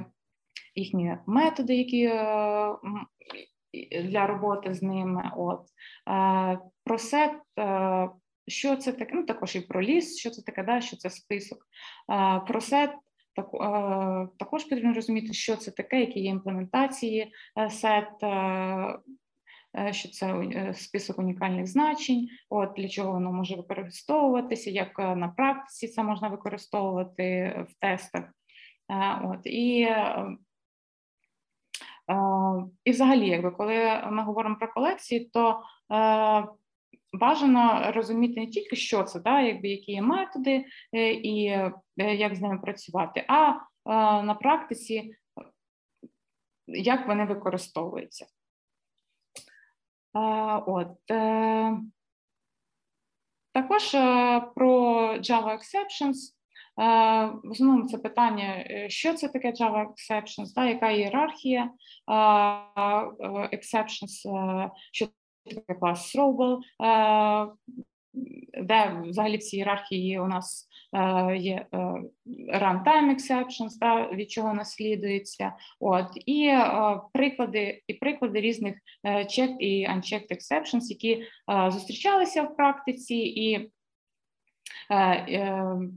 [0.75, 2.09] їхні методи, які
[4.03, 5.31] для роботи з ними.
[5.37, 5.61] От
[6.85, 7.33] Про сет,
[8.47, 11.59] що це таке, ну також і про ліст, що це таке, да, що це список.
[12.47, 12.91] Про сет
[13.35, 13.51] так,
[14.39, 18.99] Також потрібно розуміти, що це таке, які є імплементації е, сет, е,
[19.79, 25.89] е, що це список унікальних значень, от для чого воно може використовуватися, як на практиці
[25.89, 28.25] це можна використовувати в тестах.
[29.25, 29.89] От, І
[32.85, 35.63] і взагалі, якби коли ми говоримо про колекції, то
[37.13, 42.35] бажано розуміти не тільки, що це, да, якби які є методи е, і е, як
[42.35, 43.57] з ними працювати, а е,
[44.23, 45.15] на практиці
[46.67, 48.27] як вони використовуються.
[50.67, 50.89] От.
[53.53, 53.91] Також
[54.55, 56.15] про Java Exceptions.
[57.45, 61.71] В основному це питання, що це таке Java Exceptions, да, яка ієрархія
[63.53, 64.29] Exceptions,
[64.93, 65.09] що
[65.45, 67.47] таке клас Throwable, е,
[68.63, 71.77] де взагалі в цій ієрархії у нас е, є е,
[72.55, 76.53] runtime exceptions, та, від чого наслідується, от і
[77.13, 78.75] приклади і приклади різних
[79.05, 81.25] checked і unchecked exceptions, які
[81.69, 83.71] зустрічалися в практиці, і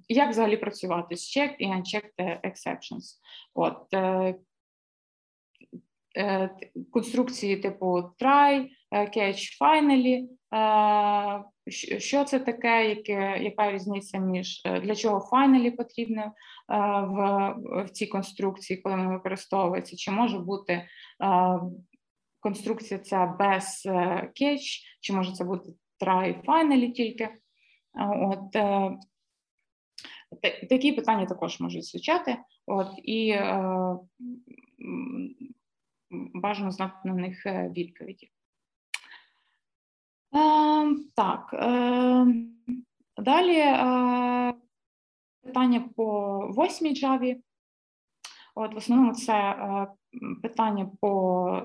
[0.10, 3.19] як взагалі працювати з checked і unchecked exceptions.
[3.53, 3.77] От
[6.91, 10.28] конструкції типу try, catch, finally,
[11.99, 16.32] що це таке, яке, яка різниця між для чого finally потрібно
[17.08, 17.54] в,
[17.86, 20.88] в цій конструкції, коли вона використовується, чи може бути
[22.39, 23.84] конструкція ця без
[24.41, 25.69] catch, чи може це бути
[26.06, 27.30] try finally тільки.
[28.21, 28.51] От,
[30.69, 32.38] Такі питання також можуть звучати.
[32.67, 33.36] От, і
[36.45, 38.31] бажано знати на них е, відповіді.
[40.36, 42.27] Е, так, е,
[43.17, 43.63] далі
[45.43, 47.41] питання по восьмій джаві.
[48.55, 49.55] От В основному це
[50.41, 51.62] питання по,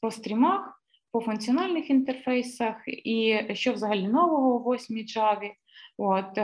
[0.00, 5.52] по стрімах, по функціональних інтерфейсах і що взагалі нового у восьмій джаві.
[5.98, 6.38] От,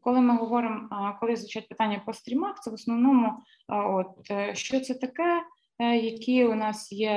[0.00, 3.32] коли ми говоримо, коли звучать питання по стрімах, це в основному,
[3.68, 7.10] от, що це таке, Е, які у нас є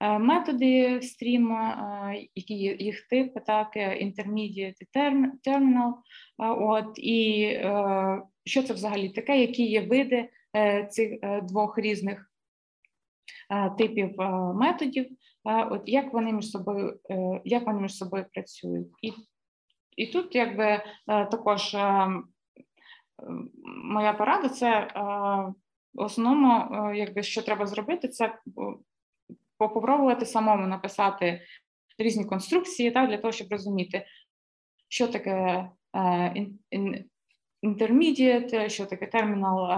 [0.00, 1.56] е, методи стрім,
[2.34, 4.74] які їх типи, так, intermediate
[5.46, 5.92] terminal,
[6.38, 7.50] от, і
[8.44, 10.28] що це взагалі таке, які є види
[10.90, 11.10] цих
[11.42, 12.30] двох різних
[13.78, 14.14] типів
[14.54, 15.06] методів,
[15.44, 17.00] от як вони між собою,
[17.44, 18.88] як вони між собою працюють.
[19.02, 19.12] І
[19.96, 21.76] і тут, якби також
[23.84, 24.88] моя порада це
[25.96, 28.38] в основному, якби що треба зробити, це
[29.58, 31.40] попробувати самому написати
[31.98, 34.06] різні конструкції, так, для того, щоб розуміти,
[34.88, 35.68] що таке
[37.62, 39.68] intermediate, що таке термінал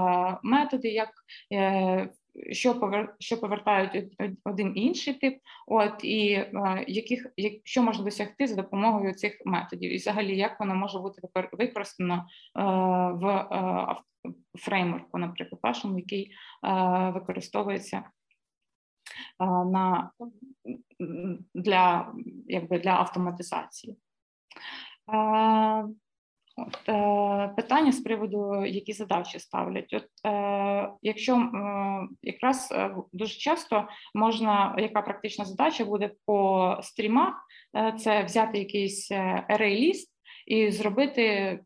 [0.42, 1.10] методи, як
[1.52, 2.08] е,
[2.50, 6.46] що повер, що повертають один інший тип, от і
[6.86, 11.22] яких як, що можна досягти за допомогою цих методів, і взагалі як воно може бути
[11.52, 12.26] використано
[13.12, 13.46] в
[14.58, 16.32] фреймворку, наприклад, вашому, який
[17.12, 18.02] використовується
[19.40, 20.10] на
[21.54, 22.12] для
[22.46, 23.96] якби для автоматизації.
[26.58, 29.92] От, е, Питання з приводу, які задачі ставлять.
[29.92, 31.50] От е, Якщо е,
[32.22, 37.34] якраз е, дуже часто можна, яка практична задача буде по стрімах,
[37.76, 39.12] е, це взяти якийсь
[39.50, 40.08] array-ліст
[40.46, 41.58] і зробити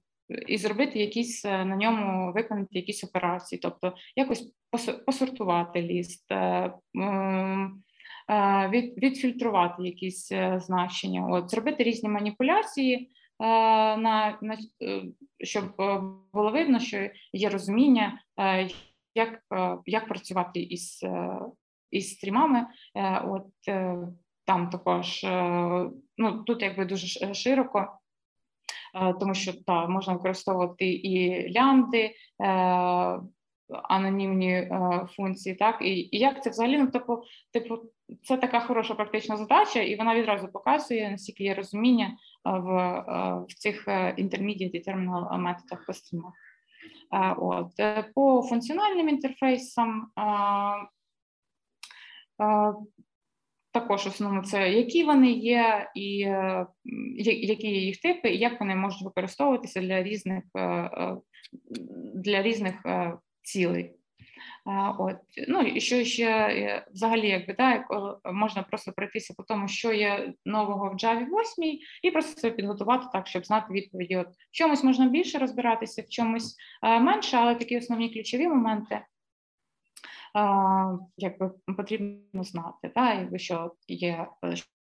[0.46, 4.52] і зробити якісь на ньому виконати якісь операції, тобто якось
[5.07, 6.72] посортувати ліст, е,
[8.68, 13.11] від, відфільтрувати якісь значення, от зробити різні маніпуляції.
[13.42, 13.46] Е,
[13.96, 15.02] на, на е,
[15.40, 16.00] щоб е,
[16.33, 18.22] було видно, що є розуміння,
[19.14, 19.42] як
[19.87, 21.05] як працювати із
[21.90, 22.66] із стрімами.
[23.24, 23.46] От
[24.44, 25.26] там також
[26.18, 27.98] ну тут якби дуже широко.
[29.20, 32.14] Тому що та можна використовувати і лямбди,
[33.82, 37.78] анонімні е, функції, так і і як це взагалі ну, типу, типу,
[38.22, 43.44] це така хороша практична задача, і вона відразу показує, наскільки є розуміння е, в е,
[43.48, 46.35] в цих intermediate terminal методах по стрімах.
[47.38, 47.72] От
[48.14, 50.06] по функціональним інтерфейсам.
[53.72, 56.18] Також основно це які вони є, і
[57.24, 60.44] які є їх типи, і як вони можуть використовуватися для різних
[62.14, 62.74] для різних
[63.42, 63.94] цілий.
[64.98, 65.16] От
[65.48, 67.85] ну і що ще е, взагалі, якби да,
[68.33, 73.07] можна просто пройтися по тому, що є нового в Java 8, і просто це підготувати
[73.12, 74.16] так, щоб знати відповіді.
[74.16, 79.00] От в чомусь можна більше розбиратися, в чомусь е, менше, але такі основні ключові моменти.
[81.16, 84.26] Якби потрібно знати, да, якби що є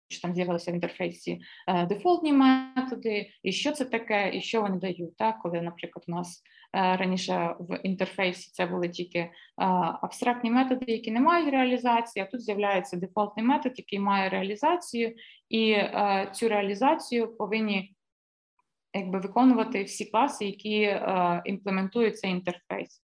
[0.10, 4.78] що там з'явилися в інтерфейсі е, дефолтні методи, і що це таке, і що вони
[4.78, 5.18] дають.
[5.18, 5.40] Так?
[5.42, 6.44] Коли, наприклад, у нас
[6.76, 9.32] е, раніше в інтерфейсі це були тільки е,
[10.02, 15.16] абстрактні методи, які не мають реалізації, а тут з'являється дефолтний метод, який має реалізацію,
[15.50, 15.76] і
[16.34, 17.96] цю реалізацію повинні
[18.94, 21.00] якби виконувати всі класи, які
[21.46, 23.04] імплементують цей інтерфейс,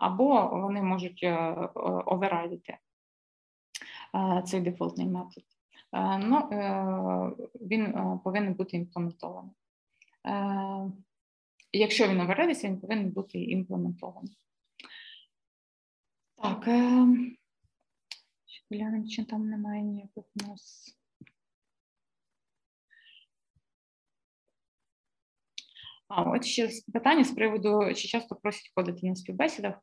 [0.00, 1.26] або вони можуть
[2.06, 2.78] оверрайдити
[4.44, 5.44] цей дефолтний метод.
[5.92, 9.54] Е, ну, е, він е, повинен бути імплементований.
[11.72, 14.36] Якщо він овередиться, він повинен бути імплементований.
[16.36, 16.64] Так,
[18.70, 20.96] глянемо, чи там немає ніяких нас.
[26.08, 29.74] А, от ще питання з приводу, чи часто просять ходити на співбесідах.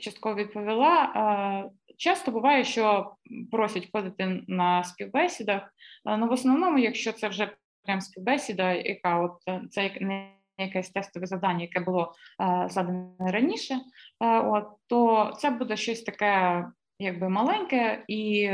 [0.00, 1.70] Частково відповіла.
[1.96, 3.14] Часто буває, що
[3.50, 5.74] просять ходити на співбесідах.
[6.18, 7.56] Ну в основному, якщо це вже
[7.86, 13.74] прям співбесіда, яка от е, це не якесь тестове завдання, яке було е, задане раніше,
[13.74, 16.64] е, от то це буде щось таке,
[16.98, 18.50] якби маленьке, і,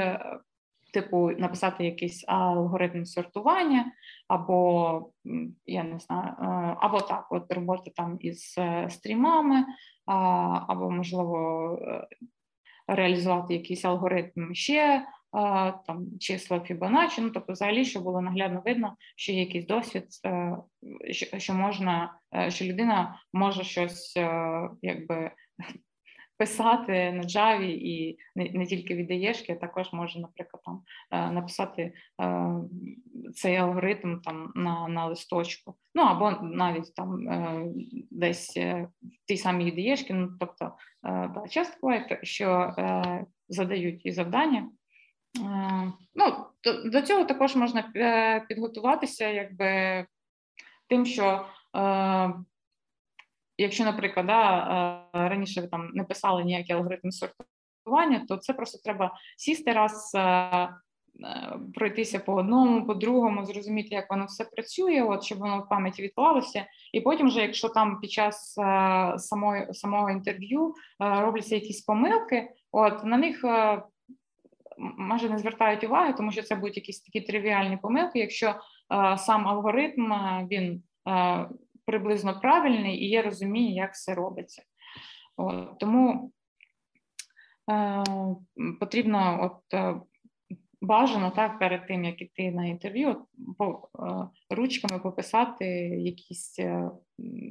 [0.93, 3.93] типу, написати якийсь алгоритм сортування,
[4.29, 5.11] або
[5.67, 6.35] я не знаю,
[6.81, 8.57] або так, от роботи там із
[8.89, 9.65] стрімами,
[10.69, 11.79] або можливо
[12.89, 15.07] реалізувати якийсь алгоритм ще
[15.87, 20.57] там числа Фібоначчі, ну тобто, взагалі, щоб було наглядно видно, що є якийсь досвід, е,
[21.39, 25.31] що можна, е, що людина може щось е, якби.
[26.39, 29.11] Писати на Java і не не тільки від
[29.51, 30.83] а також може, наприклад, там
[31.35, 32.55] написати е,
[33.35, 37.65] цей алгоритм там на на листочку, ну або навіть там е,
[38.11, 38.89] десь в
[39.27, 40.15] тій самій ідеєшки.
[40.15, 40.71] Ну тобто, е,
[41.35, 42.75] да, часто буває, що
[43.49, 44.69] задають і завдання,
[45.39, 50.07] Е, ну, до, до цього також можна е, підготуватися, якби
[50.89, 52.35] тим, що е,
[53.59, 59.15] якщо, наприклад, да, раніше ви там не писали ніякі алгоритми тестування, то це просто треба
[59.37, 60.13] сісти раз.
[61.75, 66.03] Пройтися по одному, по другому, зрозуміти, як воно все працює, от щоб воно в пам'яті
[66.03, 71.81] відклалося, і потім, вже, якщо там під час uh, самої самого інтерв'ю uh, робляться якісь
[71.81, 73.83] помилки, от на них uh,
[74.79, 78.19] майже не звертають уваги, тому що це будуть якісь такі тривіальні помилки.
[78.19, 78.55] Якщо
[79.17, 80.13] сам алгоритм
[80.51, 80.83] він
[81.87, 84.63] приблизно правильний і є розуміння, як все робиться.
[85.37, 86.33] От, Тому
[87.71, 88.05] е,
[88.81, 90.01] потрібно от е,
[90.81, 93.27] бажано так перед тим, як іти на інтерв'ю,
[93.59, 96.91] по е, ручками пописати якісь е,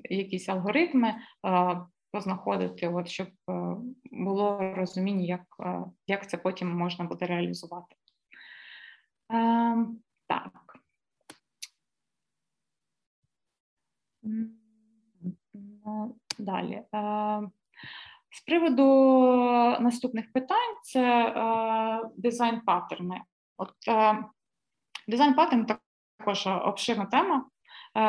[0.09, 1.15] якісь алгоритми,
[1.45, 1.77] е,
[2.11, 3.75] познаходити, от, щоб е,
[4.11, 7.95] було розуміння, як, е, як це потім можна буде реалізувати.
[9.33, 9.75] Е,
[10.27, 10.51] так.
[10.53, 10.81] Ну,
[16.39, 16.73] далі.
[16.73, 17.41] Е,
[18.29, 18.83] з приводу
[19.79, 23.21] наступних питань це е, дизайн паттерни.
[23.57, 24.25] От е,
[25.07, 27.45] дизайн паттерн також обширна тема,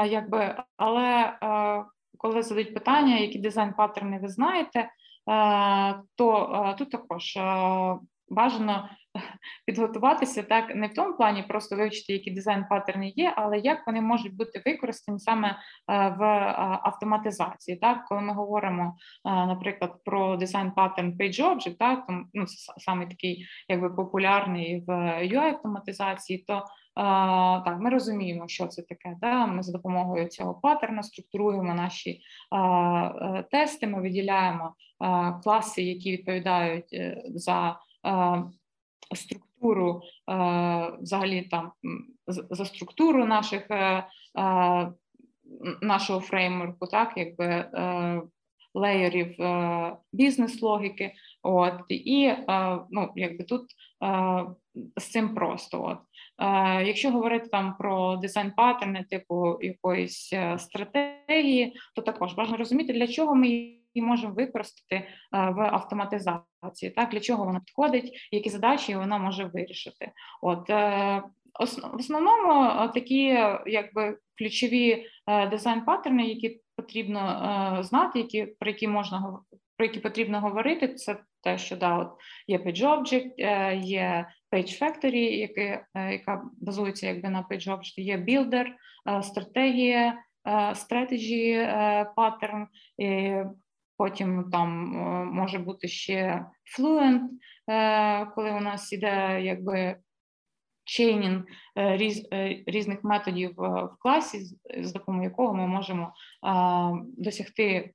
[0.07, 1.39] якби, але
[2.19, 4.91] коли задають питання, які дизайн паттерни ви знаєте,
[6.17, 7.39] то тут також
[8.29, 8.89] бажано
[9.67, 14.01] підготуватися так не в тому плані, просто вивчити, які дизайн паттерни є, але як вони
[14.01, 15.55] можуть бути використані саме е,
[16.19, 17.77] в е, автоматизації.
[17.77, 22.05] Так, коли ми говоримо, е, наприклад, про дизайн паттерн Page Object, так
[22.35, 22.45] ну
[22.77, 24.91] саме такий якби популярний в
[25.23, 26.65] ui автоматизації, то
[27.65, 29.17] так, ми розуміємо, що це таке.
[29.21, 29.47] Да?
[29.47, 32.21] Ми за допомогою цього паттерна структуруємо наші
[33.51, 33.87] тести.
[33.87, 34.75] Ми виділяємо
[35.45, 37.01] класи, які відповідають
[37.35, 37.77] за
[39.15, 40.03] структуру,
[41.01, 41.73] взагалі там
[42.27, 44.93] за структуру наших е,
[45.83, 48.23] нашого фреймворку, так якби е,
[48.75, 51.13] леєрів е, бізнес-логіки.
[51.43, 52.33] От і
[52.91, 53.63] ну, якби тут
[54.97, 55.85] з цим просто.
[55.85, 55.99] От.
[56.87, 63.35] Якщо говорити там про дизайн паттерни, типу якоїсь стратегії, то також важливо розуміти, для чого
[63.35, 66.91] ми можемо використати е, в автоматизації.
[66.91, 70.13] Так для чого вона підходить, які задачі вона може вирішити?
[70.43, 71.23] От е,
[71.93, 73.25] в основному е, такі,
[73.67, 75.07] якби ключові
[75.51, 79.39] дизайн паттерни, які потрібно знати, які про які можна
[79.77, 82.09] про які потрібно говорити, це те, що да, от
[82.47, 83.41] є PageObject,
[83.85, 88.67] є Page Factory, яке, яка базується якби на PageObject, є Builder,
[89.23, 90.19] стратегія,
[90.75, 91.67] strategy
[92.17, 92.67] pattern,
[94.03, 96.45] Потім там е, може бути ще
[96.79, 97.21] Fluent,
[97.71, 99.97] е, коли у нас іде якби
[100.85, 101.45] chaining
[101.79, 102.29] е, різ,
[102.67, 104.39] різних методів в класі,
[104.79, 106.13] з допомогою якого ми можемо
[107.19, 107.95] досягти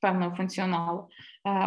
[0.00, 1.08] певного функціоналу.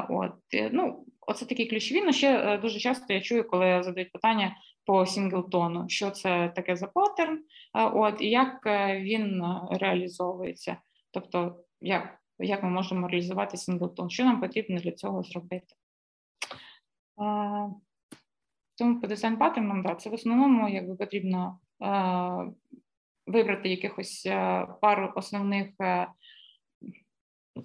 [0.10, 0.34] От,
[0.72, 2.02] ну, Оце такі ключові.
[2.06, 6.88] Ну, ще дуже часто я чую, коли задають питання по сінглтону, що це таке за
[6.88, 7.40] паттерн,
[7.74, 8.66] от, і як
[9.02, 10.78] він реалізовується.
[11.12, 15.76] Тобто, як як ми можемо реалізувати singleton, що нам потрібно для цього зробити.
[18.78, 21.60] Тому по дизайн паттернам, да, це в основному якби потрібно
[23.28, 24.28] вибрати якихось
[24.82, 25.70] пару основних,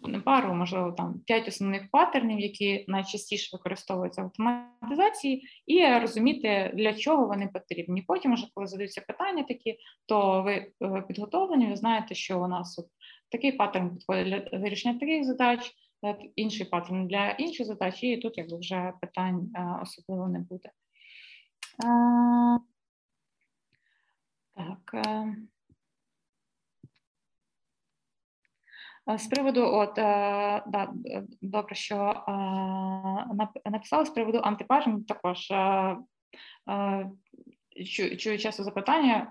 [0.03, 6.95] не пару, можливо, там п'ять основних паттернів, які найчастіше використовуються в автоматизації, і розуміти, для
[6.95, 8.03] чого вони потрібні.
[8.03, 12.78] Потім, вже коли задаються питання такі, то ви е, підготовлені, ви знаєте, що у нас
[12.78, 12.86] от
[13.32, 15.74] Такий паттерн підходить для вирішення таких задач,
[16.36, 19.51] інший паттерн для інших задач, і тут якби вже питань
[19.82, 20.70] особливо не буде.
[24.55, 25.07] Так.
[29.16, 30.03] З приводу, от е,
[30.66, 30.92] да,
[31.42, 32.24] добре, що
[33.64, 35.53] написали з приводу антипаттерн також
[38.18, 39.26] чую часто запитання,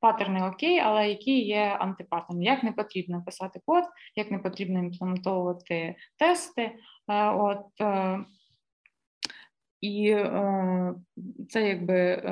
[0.00, 2.44] паттерни окей, але які є антипаттерни?
[2.44, 3.84] Як не потрібно писати код,
[4.16, 6.78] як не потрібно імплементовувати тести.
[7.34, 8.24] От, е,
[9.80, 10.94] І е,
[11.48, 12.22] це якби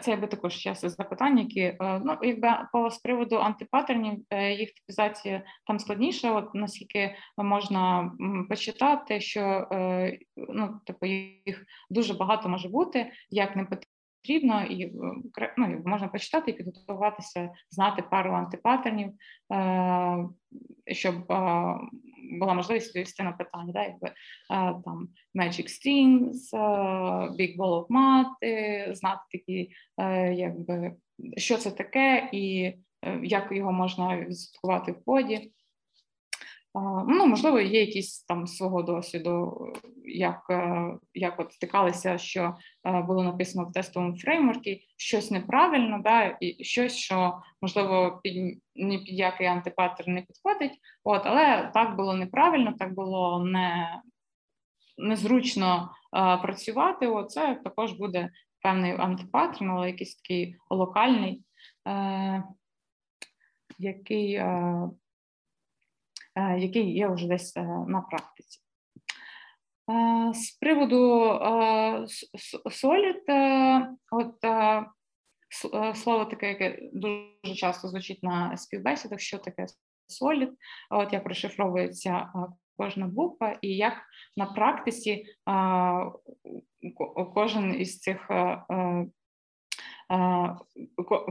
[0.00, 4.70] це якби також часто запитання, які е, ну якби по з приводу антипатернів, е, їх
[4.74, 6.30] типізація там складніше.
[6.30, 8.12] От наскільки можна
[8.48, 9.40] почитати, що
[9.72, 13.64] е, ну типу їх дуже багато може бути, як не
[14.24, 14.92] потрібно, і
[15.58, 19.12] ну, можна почитати і підготуватися, знати пару антипатернів,
[20.86, 21.26] щоб
[22.38, 24.12] була можливість відповісти на питання, да, якби
[24.84, 26.52] там Magic Strings,
[27.38, 29.70] Big Ball of Math, знати такі,
[30.34, 30.92] якби
[31.36, 32.72] що це таке і
[33.02, 35.52] е, як його можна відслідкувати в коді.
[37.08, 39.66] Ну, можливо, є якісь там свого досвіду,
[40.04, 40.40] як
[41.14, 47.42] як от стикалися, що було написано в тестовому фреймворкі, щось неправильно, да, і щось, що
[47.62, 48.34] можливо під
[48.74, 50.72] ні під який антипаттерн не підходить.
[51.04, 54.00] От, але так було неправильно, так було не
[54.98, 55.90] незручно
[56.42, 57.06] працювати.
[57.06, 58.30] От, це також буде
[58.62, 61.44] певний антипаттерн, але якийсь такий локальний,
[61.88, 62.44] е,
[63.78, 65.03] який е, Е,
[66.36, 68.60] який є вже десь е, на практиці.
[69.90, 71.24] Е, з приводу
[72.84, 73.20] Solid,
[74.10, 74.34] от
[75.96, 79.66] слово таке, яке дуже часто звучить на співбесідах, що таке
[80.22, 80.50] Solid,
[80.90, 82.32] от як розшифровується
[82.76, 83.94] кожна буква, і як
[84.36, 85.26] на практиці
[87.34, 88.30] кожен із цих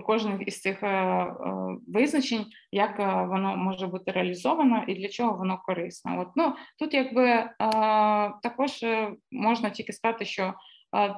[0.06, 1.36] кожен із цих е, е,
[1.88, 6.22] визначень, як е, воно може бути реалізовано і для чого воно корисно.
[6.22, 7.50] От ну тут, якби
[8.44, 8.72] також
[9.32, 10.54] можна тільки сказати, що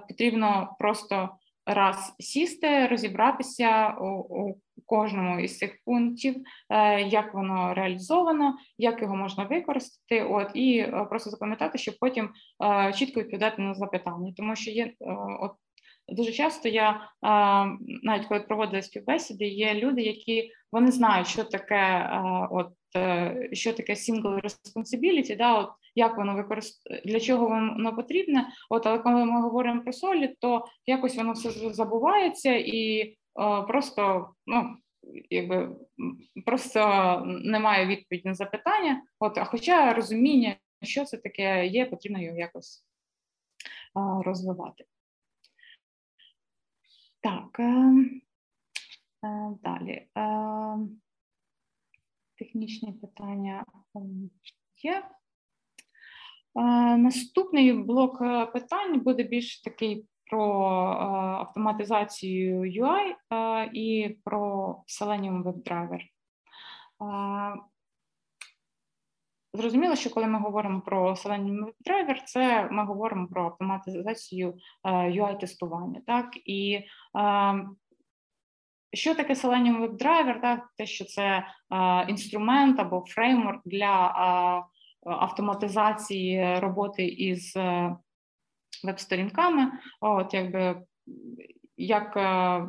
[0.07, 1.30] потрібно просто
[1.66, 4.05] раз сісти, розібратися у,
[4.41, 4.55] у
[4.86, 6.36] кожному із цих пунктів,
[7.07, 12.30] як воно реалізовано, як його можна використати, от і просто запам'ятати, щоб потім
[12.95, 14.93] чітко відповідати на запитання, тому що є
[15.41, 15.51] от
[16.10, 17.10] Дуже часто я
[18.03, 22.10] навіть коли проводила співбесіди, є люди, які вони знають, що таке
[22.51, 28.47] от е, що таке single responsibility, да, от як воно використовує, для чого воно потрібне.
[28.70, 33.16] От, але коли ми говоримо про солі, то якось воно все забувається і
[33.68, 34.78] просто ну.
[35.30, 35.76] Якби
[36.45, 36.80] просто
[37.26, 42.86] немає відповіді на запитання, от, а хоча розуміння, що це таке є, потрібно його якось
[43.93, 44.86] а, розвивати.
[47.26, 47.63] Так, е,
[49.23, 50.07] е, далі.
[50.17, 50.28] Е,
[52.38, 53.65] технічні питання
[54.84, 55.03] є.
[56.97, 58.19] Наступний блок
[58.53, 60.67] питань буде більш такий про
[61.39, 63.15] автоматизацію UI
[63.73, 66.01] і про Selenium WebDriver.
[69.56, 74.53] Зрозуміло, що коли ми говоримо про Selenium WebDriver, це ми говоримо про автоматизацію
[74.86, 76.01] UI-тестування.
[76.08, 76.80] так, І
[78.93, 80.41] що таке Selenium WebDriver?
[80.41, 81.47] Так, те, що це
[82.08, 84.14] інструмент або фреймворк для
[85.06, 87.95] автоматизації роботи із е,
[88.84, 90.82] веб-сторінками, от якби
[91.78, 92.68] як е,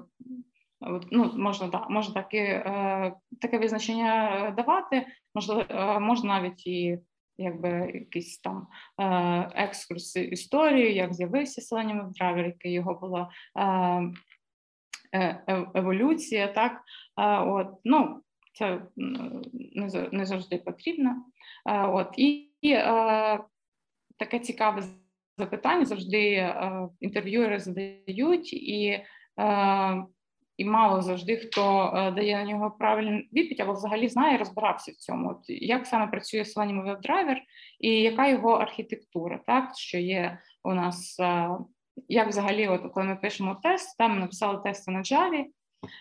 [1.13, 5.07] ну, можна да, можна таке, е, таке визначення давати,
[5.37, 6.99] можливо, е, можна навіть і
[7.39, 8.67] якби якийсь там
[9.01, 13.31] е, екскурс історії, як з'явився Selenium WebDriver, яка його була
[15.13, 16.81] е, е, еволюція, так
[17.47, 18.23] от ну
[18.53, 18.83] це
[20.13, 21.25] не завжди потрібно.
[21.67, 22.75] От і, і
[24.19, 24.83] таке цікаве
[25.39, 26.55] запитання завжди
[27.01, 29.05] інтерв'юери задають і
[30.57, 34.95] і мало завжди хто е, дає на нього правильну відповідь, або взагалі знає, розбирався в
[34.95, 35.31] цьому.
[35.31, 37.37] От Як саме працює Selenium WebDriver
[37.81, 41.51] і яка його архітектура, так що є у нас, е,
[42.09, 45.45] як взагалі, от коли ми пишемо тест, там ми написали тести на Java,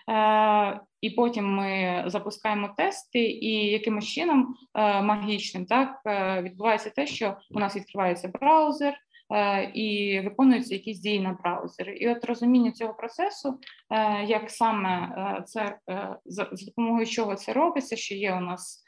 [0.09, 6.01] е, і потім ми запускаємо тести, і якимось чином магічним так
[6.43, 9.04] відбувається те, що у нас відкривається браузер.
[9.33, 11.97] Е, і виконуються якісь дії на браузері.
[11.97, 13.59] І от розуміння цього процесу,
[13.89, 15.79] е, як саме е, це
[16.25, 18.83] за допомогою чого це робиться, що є у нас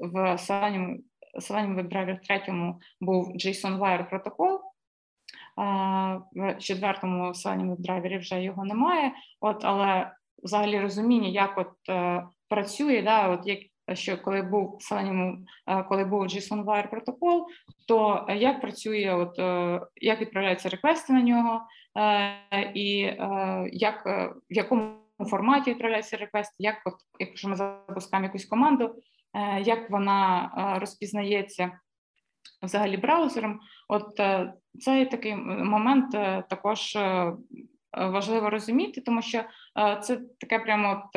[0.00, 0.98] в Selenium
[1.48, 4.60] WebDriver 3 був JSON Wire протокол.
[6.32, 10.12] В четвертому Selenium WebDriver вже його немає, от але
[10.42, 11.72] взагалі розуміння, як от
[12.48, 13.58] працює, да, от як
[13.96, 17.46] що коли був Selenium, е, коли був JSON Wire протокол,
[17.88, 21.62] то як працює, от е, як відправляються реквести на нього,
[21.98, 22.98] е, і
[23.72, 24.06] як
[24.50, 24.94] в якому
[25.30, 28.94] форматі відправляються реквести, як от, якщо ми запускаємо якусь команду,
[29.60, 31.70] як вона розпізнається
[32.62, 34.20] взагалі браузером, от
[34.80, 36.10] цей такий момент
[36.48, 36.98] також
[37.92, 39.44] важливо розуміти, тому що
[40.02, 41.12] це таке прямо от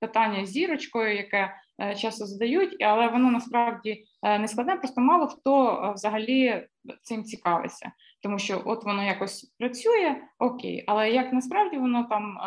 [0.00, 1.61] питання зірочкою, яке Е,
[2.00, 6.66] часто задають, але воно насправді е, не складне, просто мало хто е, взагалі
[7.02, 12.38] цим цікавиться, тому що от воно якось працює окей, але як насправді воно там.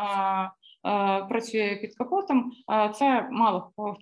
[1.29, 2.51] Працює під капотом,
[2.93, 3.97] це мало кого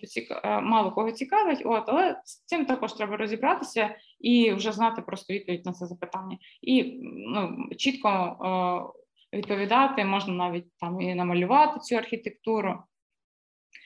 [0.62, 5.66] мало кого цікавить, от але з цим також треба розібратися і вже знати просто відповідь
[5.66, 8.94] на це запитання, і ну чітко
[9.34, 12.80] відповідати можна навіть там і намалювати цю архітектуру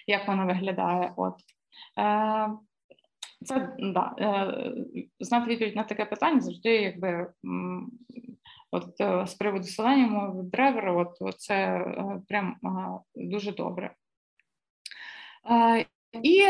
[0.08, 1.14] як вона виглядає.
[1.18, 1.34] От.
[2.00, 2.50] Е,
[3.46, 4.14] Це да,
[5.20, 7.28] знати відповідь на таке питання завжди, якби
[8.72, 8.86] от
[9.30, 11.86] з приводу Selenium драйвера, от, от це
[12.28, 12.56] прям
[13.16, 13.96] дуже добре.
[16.24, 16.44] І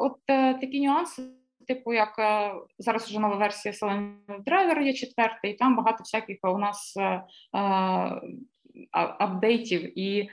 [0.00, 0.16] от
[0.60, 1.22] такі нюанси
[1.66, 6.38] типу, як е, зараз вже нова версія Selenium Driver є четверта, і там багато всяких
[6.42, 7.24] у нас е, е,
[8.92, 10.28] апдейтів і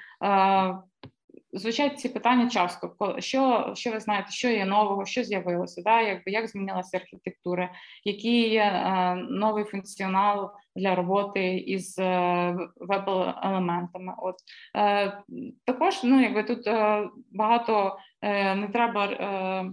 [1.54, 2.96] звучать ці питання часто.
[3.20, 6.02] Що що ви знаєте, що є нового, що з'явилося, да?
[6.02, 7.72] якби як змінилася архітектура,
[8.04, 14.14] який є е, новий функціонал для роботи із е, веб-елементами.
[14.18, 14.36] От
[14.78, 15.22] е,
[15.66, 19.06] також ну якби тут е, багато е, не треба.
[19.06, 19.72] Е,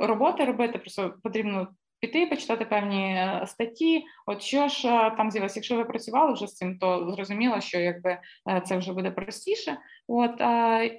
[0.00, 1.68] роботи робити, просто потрібно
[2.00, 4.04] піти, почитати певні е, статті.
[4.26, 7.78] От що ж е, там з'явилося, якщо ви працювали вже з цим, то зрозуміло, що
[7.78, 8.18] якби
[8.50, 9.78] е, це вже буде простіше.
[10.08, 10.40] От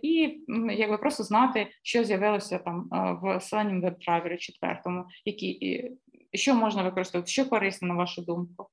[0.02, 0.39] і
[0.72, 5.91] якби просто знати, що з'явилося там в Selenium WebDriver 4, які
[6.34, 8.68] що можна використовувати, що корисно на вашу думку.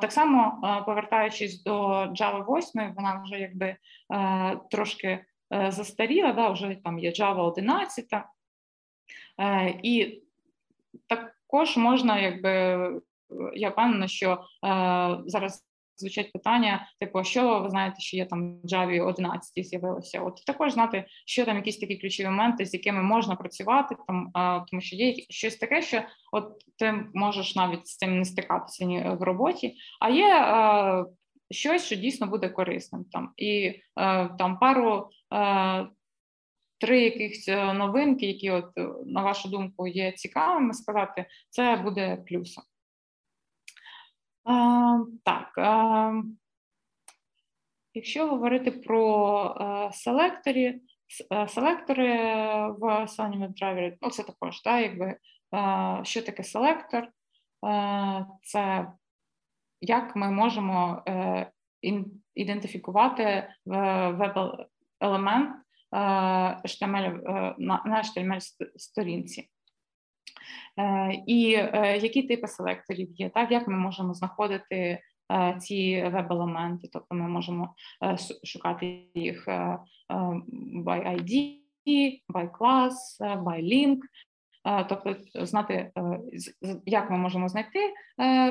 [0.00, 3.76] Так само повертаючись до Java 8, вона вже якби
[4.70, 5.24] трошки
[5.68, 8.06] застаріла, да, вже там є Java 11,
[9.40, 10.22] Е, і
[11.46, 12.50] також можна, якби
[13.54, 14.38] я впевнена, що е,
[15.26, 15.62] зараз
[15.96, 20.20] звучать питання, типу, що ви знаєте, що є там в Java 11 з'явилося.
[20.20, 24.30] От також знати, що там якісь такі ключові моменти, з якими можна працювати, там
[24.70, 29.22] тому що є щось таке, що от ти можеш навіть з цим не стикатися в
[29.22, 30.28] роботі, а є.
[30.28, 31.04] Е,
[31.50, 33.80] щось, що дійсно буде корисним там, і е,
[34.38, 35.86] там пару е,
[36.78, 42.16] три якихось е, новинки, які, от, е, на вашу думку, є цікавими сказати, це буде
[42.16, 42.64] плюсом.
[44.44, 45.58] А, Так.
[45.58, 46.12] А,
[47.94, 50.80] Якщо говорити про селекторі,
[51.48, 52.14] селектори
[52.68, 55.16] в Selenium WebDriver, ну це також, так, якби,
[56.04, 57.08] що таке селектор?
[58.42, 58.86] Це
[59.80, 61.50] як ми можемо е,
[62.34, 65.56] ідентифікувати веб-елемент
[65.92, 68.40] HTML, е, на HTML
[68.76, 69.48] сторінці.
[70.78, 75.00] Е, і е, які типи селекторів є, так як ми можемо знаходити
[75.60, 77.74] ці веб-елементи, тобто ми можемо
[78.44, 79.48] шукати їх
[80.84, 81.60] by ID,
[82.34, 83.98] by class, by link,
[84.88, 85.16] тобто
[85.46, 85.92] знати,
[86.86, 87.78] як ми можемо знайти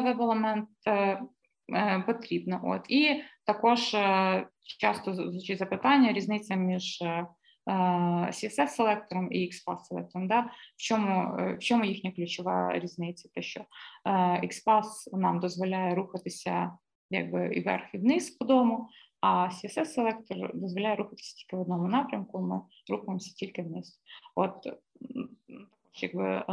[0.04, 0.70] веб-елемент
[2.06, 2.62] потрібно.
[2.64, 3.96] От І також
[4.80, 7.04] часто звучить запитання, різниця між
[8.28, 10.28] css селектором і XPath селектором.
[10.28, 10.42] Да?
[10.78, 13.30] В чому в чому їхня ключова різниця?
[13.34, 13.66] Те, що
[14.44, 14.84] XPath
[15.14, 16.78] нам дозволяє рухатися
[17.10, 18.90] якби і вверх, і вниз по дому,
[19.22, 24.00] а css селектор дозволяє рухатися тільки в одному напрямку, ми рухаємося тільки вниз.
[24.36, 24.68] От
[26.02, 26.44] якби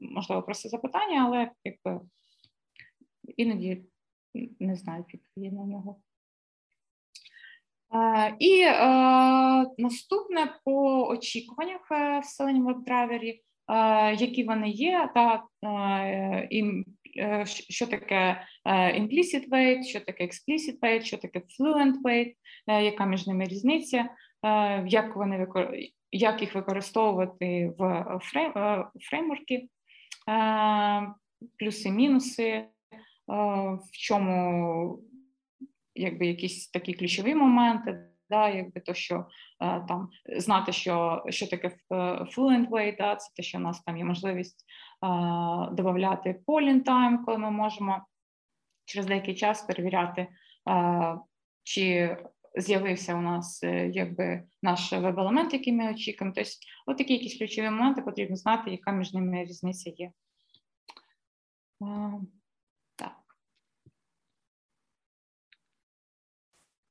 [0.00, 2.00] можливо просто запитання, але якби
[3.36, 3.84] іноді
[4.60, 6.00] не знаю відповіді на нього.
[8.38, 8.74] І е,
[9.78, 16.84] наступне по очікуваннях в Selenium WebDriver, е, які вони є, та е, і,
[17.18, 22.34] е, що таке implicit weight, що таке explicit weight, що таке fluent weight,
[22.66, 24.08] яка між ними різниця,
[24.86, 25.46] як вони
[26.12, 28.52] як їх використовувати в фрейм,
[29.10, 29.68] фреймворки,
[31.58, 32.64] плюси-мінуси,
[33.28, 34.98] в чому
[35.96, 37.98] якби якісь такі ключові моменти,
[38.30, 39.26] да, якби то, що
[39.60, 43.96] там знати, що що таке е, fluent way, да, це те, що у нас там
[43.96, 44.64] є можливість
[45.72, 48.06] додати polling time, коли ми можемо
[48.84, 50.26] через деякий час перевіряти,
[51.62, 52.16] чи
[52.56, 56.34] з'явився у нас е, якби наш веб-елемент, який ми очікуємо.
[56.36, 56.50] Тобто,
[56.86, 60.10] от такі якісь ключові моменти потрібно знати, яка між ними різниця є.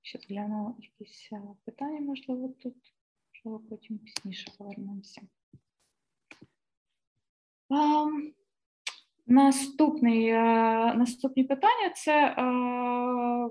[0.05, 2.75] Ще гляну якісь е, питання, можливо, тут,
[3.33, 5.21] можливо, потім пізніше повернемося.
[7.69, 8.05] А,
[9.27, 12.43] наступний, а, е, Наступні питання це а,
[13.47, 13.49] е,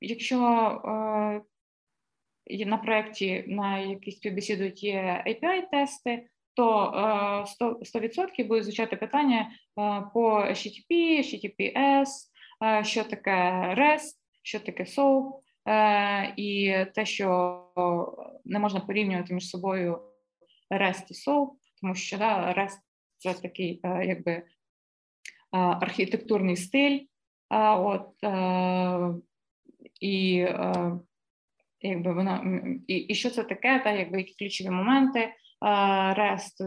[0.00, 0.38] якщо
[2.66, 6.22] на проєкті на який співбесідують є API-тести,
[6.54, 6.92] то
[7.60, 9.50] 100%, 100% буде звучати питання
[10.14, 12.08] по HTTP, HTTPS,
[12.82, 13.32] що таке
[13.78, 15.45] REST, що таке SOAP,
[16.36, 17.62] і те, що
[18.44, 20.00] не можна порівнювати між собою
[20.70, 21.48] REST і SOAP,
[21.80, 22.78] тому що да, REST–
[23.16, 24.44] це такий е, якби е,
[25.50, 27.00] архітектурний стиль,
[27.50, 28.08] от
[30.00, 30.46] і
[31.80, 35.32] якби вона і, і що це таке, та якби які ключові моменти
[36.16, 36.64] REST,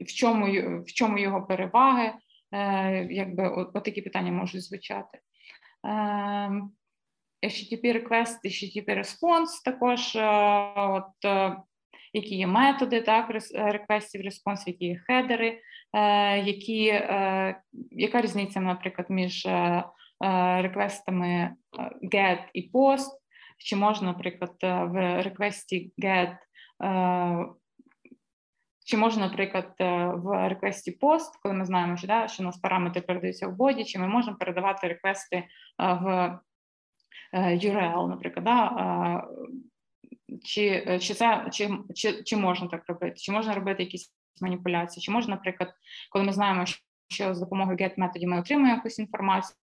[0.00, 0.46] в чому
[0.82, 2.12] в чому його переваги,
[3.10, 5.18] якби от, такі питання можуть звучати.
[7.42, 10.16] HTTP request, HTTP response також
[10.76, 11.14] от
[12.12, 15.60] які є методи так, реквестів респонс, які є хедери,
[15.92, 17.60] е, які, е,
[17.90, 19.84] яка різниця, наприклад, між е,
[20.62, 21.50] реквестами
[22.02, 23.10] GET і POST,
[23.58, 26.36] чи можна, наприклад, в реквесті GET
[28.84, 29.74] чи можна, наприклад,
[30.14, 33.84] в реквесті пост, коли ми знаємо, що да, що у нас параметри передаються в боді,
[33.84, 35.44] чи ми можемо передавати реквести
[35.78, 36.38] в
[37.34, 39.24] URL, наприклад, да,
[40.44, 45.02] чи е, чи це чи, чи, чи можна так робити, чи можна робити якісь маніпуляції,
[45.02, 45.74] чи можна, наприклад,
[46.10, 46.64] коли ми знаємо,
[47.08, 49.56] що з допомогою get методів ми отримуємо якусь інформацію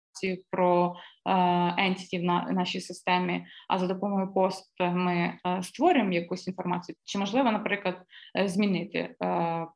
[0.52, 0.96] про
[1.26, 1.32] е,
[1.90, 7.52] entity в нашій системі, а за допомогою post ми е, створюємо якусь інформацію, чи можливо,
[7.52, 8.02] наприклад,
[8.38, 9.68] е, змінити е,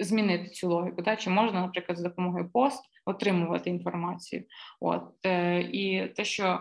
[0.00, 1.16] змінити цю логіку, да?
[1.16, 4.44] чи можна, наприклад, за допомогою пост отримувати інформацію.
[4.80, 5.26] От
[5.72, 6.60] і те, що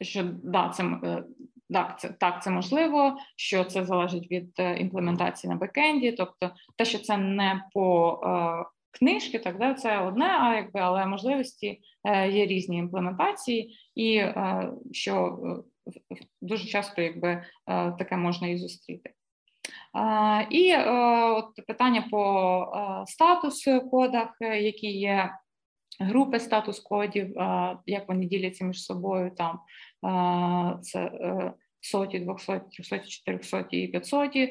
[0.00, 0.98] що да, це
[1.70, 6.98] так, це так, це можливо, що це залежить від імплементації на бекенді, тобто те, що
[6.98, 8.20] це не по
[8.98, 14.70] книжки, так да, це одне, а якби але можливості е, є різні імплементації, і е,
[14.92, 15.38] що
[16.10, 17.44] е, дуже часто якби
[17.98, 19.10] таке можна і зустріти.
[20.50, 25.30] І от питання по статус кодах, які є
[26.00, 27.34] групи статус кодів,
[27.86, 29.58] як вони діляться між собою, там
[30.82, 31.10] це
[31.84, 34.50] соті, 200, 300, 400 і 500 е,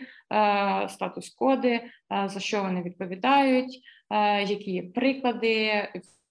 [0.90, 1.82] статус коди,
[2.26, 3.82] за що вони відповідають,
[4.48, 5.72] які є приклади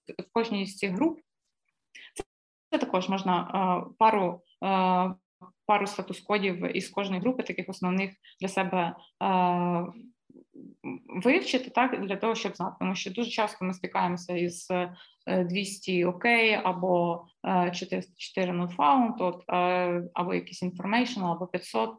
[0.07, 1.19] в кожній з цих груп.
[2.71, 4.41] Це також можна пару
[5.65, 8.11] пару статус кодів із кожної групи, таких основних
[8.41, 8.95] для себе
[11.23, 14.67] вивчити так для того, щоб знати, тому що дуже часто ми стикаємося із
[15.27, 16.25] 200 е, ОК
[16.63, 17.25] або
[17.73, 21.89] 404 е, not found, от, е, або якийсь information, або 500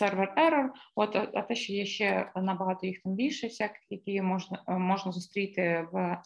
[0.00, 0.68] server error.
[0.94, 5.88] От, а те, що є ще набагато їх там більше, всяких, які можна можна зустріти
[5.92, 6.22] в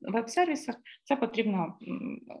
[0.00, 1.78] веб-сервісах, це потрібно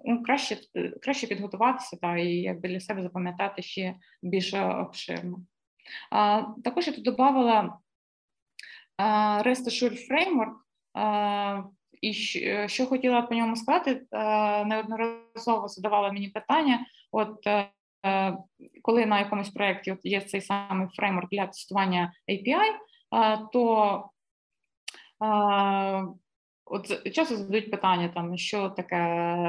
[0.04, 0.56] ну, краще
[1.02, 5.38] краще підготуватися та і якби для себе запам'ятати ще більш обширно.
[6.64, 7.78] Також я тут додавала
[9.42, 10.54] REST Assured Framework,
[12.00, 12.12] і
[12.68, 14.02] що хотіла по ньому сказати,
[14.66, 16.86] неодноразово задавала мені питання.
[17.12, 17.70] От е,
[18.82, 22.72] коли на якомусь проєкті є цей самий фреймворк для тестування API,
[23.52, 24.10] то
[26.72, 28.96] От часто задають питання, там що таке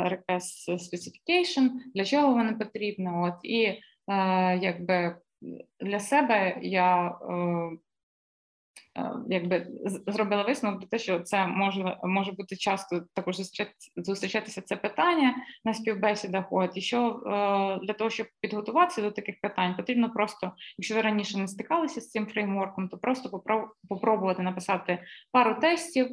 [0.05, 3.79] request specification, для чого воно потрібно, от і е,
[4.57, 5.15] якби
[5.79, 7.33] для себе я е,
[8.97, 9.67] е, якби
[10.07, 13.35] зробила висновок до те, що це може може бути часто також
[13.95, 15.35] зустрічатися це питання
[15.65, 16.45] на співбесідах.
[16.51, 21.01] От і що е, для того, щоб підготуватися до таких питань, потрібно просто, якщо ви
[21.01, 23.43] раніше не стикалися з цим фреймворком, то просто
[23.89, 26.07] попробувати написати пару тестів,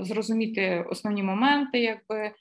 [0.00, 2.32] зрозуміти основні моменти, якби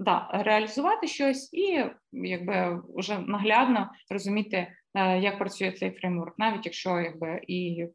[0.00, 7.00] да, реалізувати щось і якби вже наглядно розуміти, е, як працює цей фреймворк, навіть якщо
[7.00, 7.86] якби і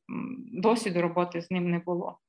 [0.54, 2.20] досвіду роботи з ним не було.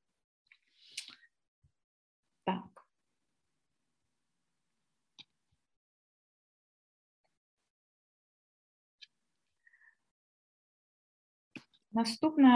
[11.97, 12.53] Наступна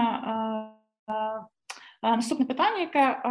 [1.08, 1.59] е,
[2.02, 3.22] Наступне питання, яке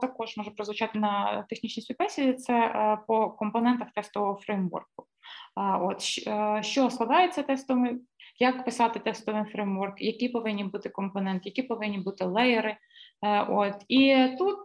[0.00, 5.06] також може прозвучати на технічній співбесіді, це по компонентах тестового фреймворку.
[5.80, 6.00] От
[6.64, 8.00] що складається тестовий,
[8.38, 12.76] як писати тестовий фреймворк, які повинні бути компоненти, які повинні бути леєри.
[13.48, 14.58] От і тут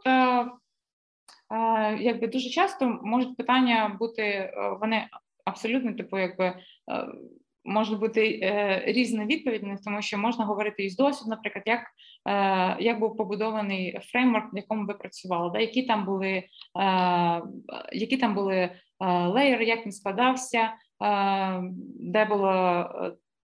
[1.99, 5.07] якби дуже часто можуть питання бути вони
[5.45, 6.55] абсолютно типу, якби
[7.70, 11.82] може бути е, різна відповідь, тому що можна говорити із досвіду, наприклад, як
[12.28, 16.43] е, як був побудований фреймворк, в якому ви працювали, да, які там були е,
[17.91, 18.72] які там були е,
[19.28, 20.74] леєри, як він складався, е,
[21.99, 22.86] де було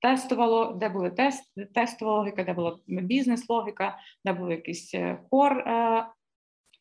[0.01, 4.95] тестувало, де були тест, тестова логіка, де була бізнес-логіка, де була якийсь
[5.31, 5.59] кор.
[5.59, 6.07] Е,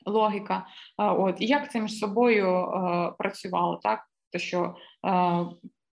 [0.06, 0.66] Логіка,
[0.98, 4.00] от і як це між собою е, працювало, так
[4.32, 4.76] то що
[5.06, 5.46] е,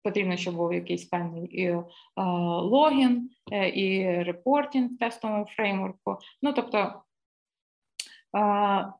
[0.08, 1.84] потрібно, щоб був якийсь певний і е,
[2.16, 6.18] логін, е, і репортінг в тестовому фреймворку.
[6.42, 7.02] Ну тобто
[8.38, 8.92] е,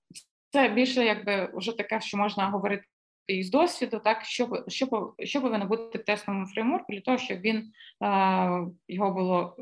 [0.50, 2.84] це більше якби вже таке, що можна говорити
[3.26, 7.72] із досвіду, так що що, що повинно бути в тестовому фреймворку для того, щоб він
[8.88, 9.56] його було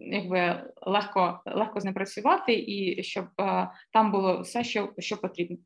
[0.00, 3.26] якби легко легко з ним працювати, і щоб
[3.92, 5.56] там було все, що що потрібно.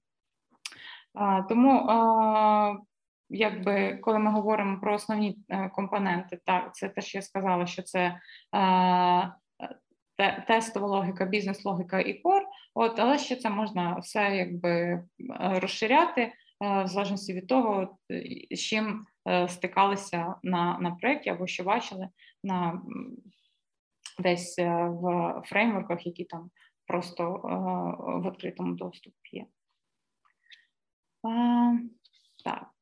[1.49, 1.87] Тому
[3.29, 7.83] якби коли ми говоримо про основні е, компоненти, так це те, що я сказала, що
[7.83, 8.21] це
[10.47, 12.43] тестова логіка, бізнес-логіка і кор.
[12.75, 15.03] От, але ще це можна все якби е,
[15.39, 17.99] розширяти е, в залежності від того,
[18.51, 19.07] з чим
[19.49, 22.09] стикалися на на проєкті або що бачили
[22.43, 22.83] на
[24.19, 26.51] десь в фреймворках, які там
[26.87, 27.41] просто
[28.23, 29.47] в відкритому доступі є.
[32.45, 32.74] Так.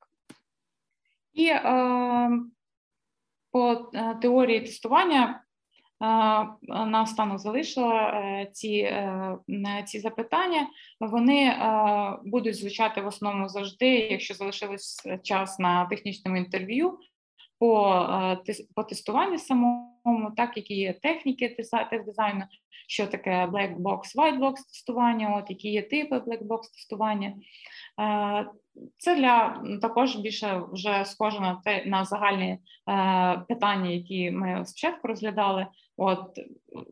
[1.33, 2.31] І е,
[3.53, 5.43] по е, теорії тестування
[6.03, 6.07] е,
[6.69, 8.93] наостанок залишила е, ці
[9.87, 10.67] ці запитання.
[11.01, 11.57] Вони
[12.25, 16.99] будуть звучати в основному завжди, якщо залишилось час на технічному інтерв'ю
[17.59, 18.07] по
[18.75, 19.92] по тестуванню самому,
[20.37, 21.57] так які є техніки
[22.07, 22.45] дизайну,
[22.89, 27.35] що таке black box, white box тестування, от які є типи black box тестування.
[28.01, 28.47] Е,
[28.97, 32.59] це для також більше вже схоже на те на загальні е,
[33.49, 35.67] питання, які ми спочатку розглядали.
[35.97, 36.39] От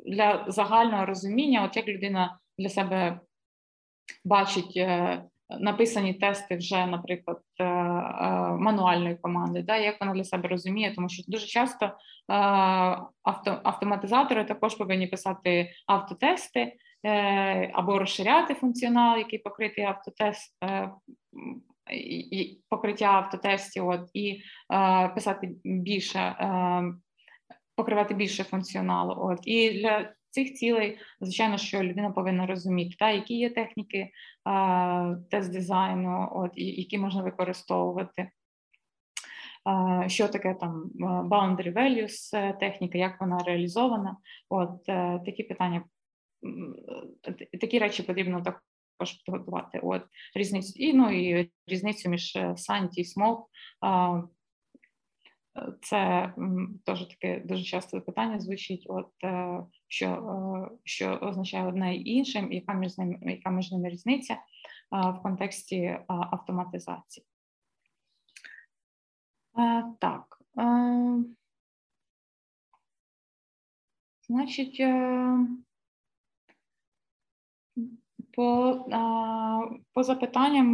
[0.06, 3.20] для загального розуміння, от як людина для себе
[4.24, 5.22] бачить е,
[5.58, 7.68] написані тести вже, наприклад, е, е,
[8.58, 11.92] мануальної команди, да, як вона для себе розуміє, тому що дуже часто е,
[13.22, 16.72] авто, автоматизатори також повинні писати автотести
[17.72, 20.56] або розширяти функціонал, який покритий автотест.
[22.68, 24.42] Покриття автотестів от, і
[25.14, 26.36] писати більше,
[27.76, 29.14] покривати більше функціоналу.
[29.18, 34.10] От і для цих цілей, звичайно, що людина повинна розуміти, та, які є техніки
[35.30, 38.30] тест дизайну, от, які можна використовувати.
[40.06, 40.90] Що таке там
[41.30, 44.16] boundary values е, техніка, як вона реалізована?
[44.48, 45.84] От е, такі питання,
[47.60, 49.80] такі речі потрібно також підготувати.
[49.82, 50.02] От
[50.34, 53.44] різницю і ну і різницю між е, Santi і Small.
[55.82, 56.32] Це
[56.84, 58.86] теж таке дуже часто питання звучить.
[58.88, 59.10] От
[59.88, 64.40] що е, що означає одне і інше, яка між ними яка між ними різниця е,
[64.90, 67.26] в контексті е, автоматизації.
[69.98, 70.42] Так.
[74.28, 74.82] Значить,
[78.32, 78.84] по
[79.92, 80.66] по запитанням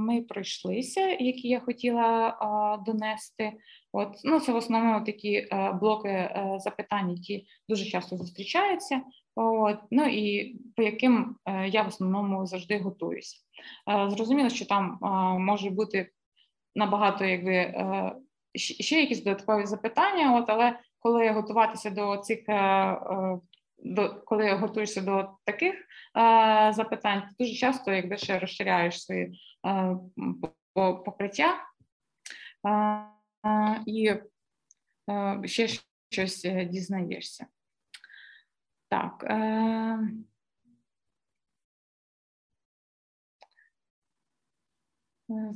[0.00, 2.36] ми пройшлися, які я хотіла
[2.86, 3.52] донести.
[3.98, 5.48] От ну це в основному такі
[5.80, 9.00] блоки запитань, які дуже часто зустрічаються.
[9.34, 11.36] От, Ну і по яким
[11.66, 13.36] я в основному завжди готуюся.
[14.08, 14.98] Зрозуміло, що там
[15.40, 16.10] може бути
[16.74, 17.74] набагато якби
[18.54, 22.38] ще якісь додаткові запитання, от але коли готуватися до цих
[23.78, 29.96] до коли готуєшся до таких е, запитань, ти дуже часто якби ще розширяєш свої е,
[30.74, 31.54] покриття
[32.66, 33.04] е,
[33.86, 34.14] і
[35.10, 35.68] е, ще
[36.10, 37.46] щось е, дізнаєшся.
[38.88, 39.24] Так.
[39.24, 39.98] Е,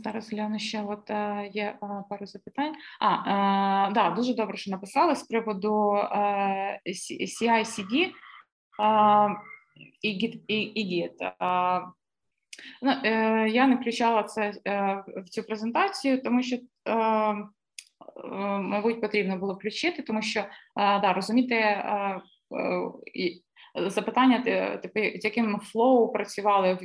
[0.04, 1.10] Зараз гляну ще от
[1.54, 1.78] є
[2.10, 2.74] пару запитань.
[3.00, 5.92] А, да, дуже добре, що написали з приводу
[6.86, 8.12] CI-CD
[10.02, 10.44] і Git.
[10.48, 11.32] І Git.
[12.82, 16.60] Ну, е, Я не включала це е, в цю презентацію, тому що, е,
[18.60, 20.44] мабуть, потрібно було включити, тому що
[20.76, 21.84] да, розуміти
[23.76, 24.38] запитання,
[24.82, 26.78] типу, з яким flow працювали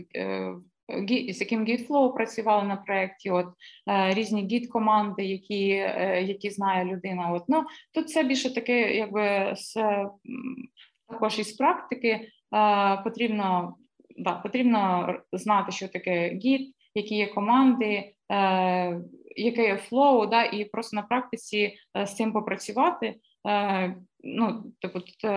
[1.29, 3.45] з яким Gitflow працювали на проєкті, от
[3.89, 7.31] е, різні git команди, які е, які знає людина.
[7.31, 7.63] От ну
[7.93, 9.73] тут це більше таке, якби з
[11.07, 13.75] також із практики е, потрібно
[14.17, 18.13] да, потрібно знати, що таке Git, які є команди,
[19.37, 23.15] яке є flow, да, і просто на практиці з цим попрацювати.
[24.23, 25.31] Ну, типу, тут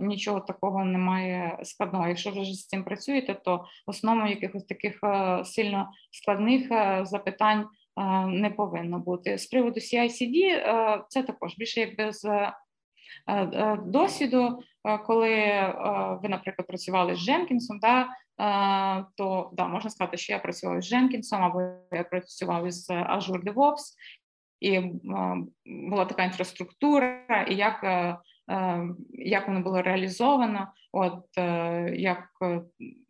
[0.00, 2.08] нічого такого немає складного.
[2.08, 5.00] Якщо вже з цим працюєте, то в основному якихось таких
[5.44, 6.68] сильно складних
[7.06, 7.66] запитань
[8.26, 9.38] не повинно бути.
[9.38, 10.60] З приводу CI-CD
[11.08, 12.26] це також більше як без
[13.84, 14.62] досвіду,
[15.06, 15.34] коли
[16.22, 18.08] ви, наприклад, працювали з Jenkins, да,
[19.16, 21.60] то да, можна сказати, що я працювала з Jenkins, або
[21.92, 23.94] я працював з Azure DevOps,
[24.60, 24.80] і
[25.66, 28.18] була така інфраструктура, і як е,
[28.50, 32.28] е, як воно було реалізовано, от е, як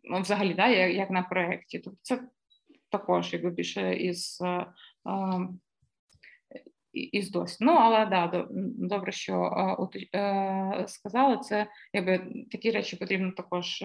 [0.03, 1.79] ну, взагалі да, як на проєкті.
[1.79, 2.21] Тобто це
[2.89, 4.41] також якби більше із
[6.99, 7.71] із досвіду.
[7.71, 9.51] Ну, але да, добре, що
[10.87, 13.83] сказали, це якби такі речі потрібно також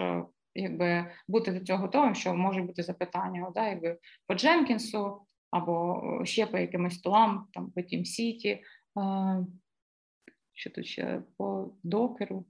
[0.55, 6.47] якби бути до цього готовим, що можуть бути запитання, да, якби по Дженкінсу або ще
[6.47, 8.59] по якимось столам, там по Team City,
[10.53, 12.45] що тут ще по докеру.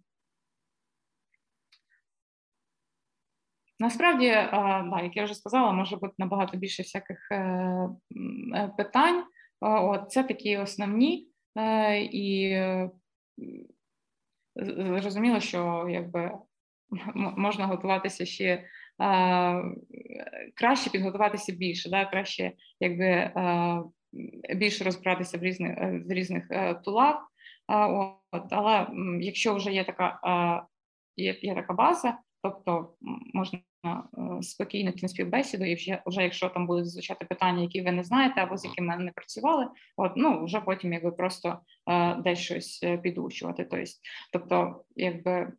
[3.78, 7.36] Насправді, да, як я вже сказала, може бути набагато більше всяких е,
[8.56, 9.24] е, питань.
[9.62, 12.58] От Це такі основні, е, і
[14.56, 16.30] зрозуміло, що якби
[17.14, 18.64] можна готуватися ще
[20.54, 23.30] краще підготуватися більше, да, краще якби
[24.54, 26.48] більше розбиратися в різних в різних
[26.84, 27.32] тулах.
[28.32, 28.86] От, Але
[29.20, 30.20] якщо вже є така
[31.16, 32.94] є, є така база, тобто
[33.34, 33.58] можна
[34.40, 38.40] спокійно йти співбесіду, і вже вже якщо там будуть звучати питання, які ви не знаєте,
[38.40, 39.66] або з якими не працювали,
[39.96, 41.58] от ну вже потім якби просто
[41.90, 43.64] е, десь щось е, підучувати.
[43.70, 43.86] Тобто,
[44.32, 45.52] тобто, якби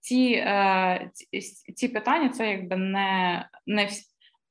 [0.00, 1.40] ці е, ці,
[1.72, 3.88] ці питання це якби не не,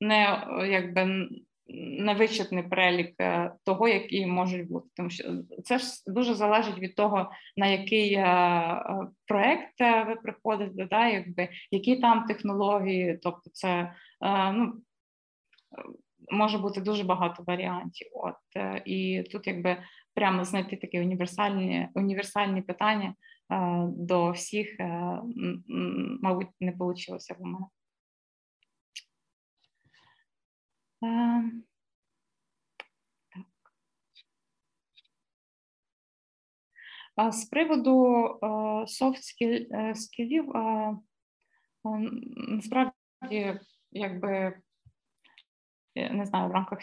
[0.00, 1.28] не якби
[1.74, 5.24] невичерпний перелік е, того, які можуть бути, тому що
[5.64, 11.48] це ж дуже залежить від того, на який е, е, проект ви приходите, да, якби
[11.70, 13.92] які там технології, тобто це
[14.54, 14.72] ну.
[16.32, 18.34] Може бути дуже багато варіантів, от
[18.84, 19.76] і тут, якби
[20.14, 23.14] прямо знайти такі універсальні універсальні питання
[23.86, 24.76] до всіх,
[26.22, 27.66] мабуть, не вийшло в мене.
[31.02, 31.62] Ем,
[37.30, 38.38] з приводу
[38.86, 39.22] софт
[39.94, 40.52] скілів,
[42.48, 44.60] насправді, якби
[45.96, 46.78] не знаю, в рамках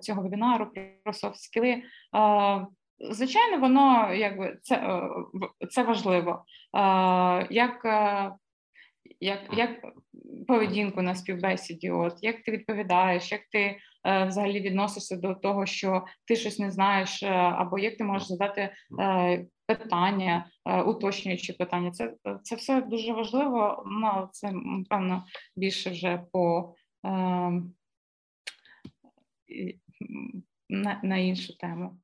[0.00, 0.72] цього вебінару
[1.04, 1.82] про софт скіли,
[3.10, 5.00] звичайно, воно якби це
[5.70, 6.44] це важливо.
[7.50, 7.86] Як
[9.20, 9.70] як як
[10.48, 16.04] поведінку на співбесіді, от як ти відповідаєш, як ти е, взагалі відносишся до того, що
[16.24, 21.90] ти щось не знаєш, е, або як ти можеш задати е, питання, е, уточнюючи питання,
[21.90, 23.84] це це все дуже важливо.
[23.86, 24.52] Ну це
[24.88, 25.24] певно
[25.56, 26.74] більше вже по
[27.06, 27.10] е,
[30.68, 31.98] на, на іншу тему.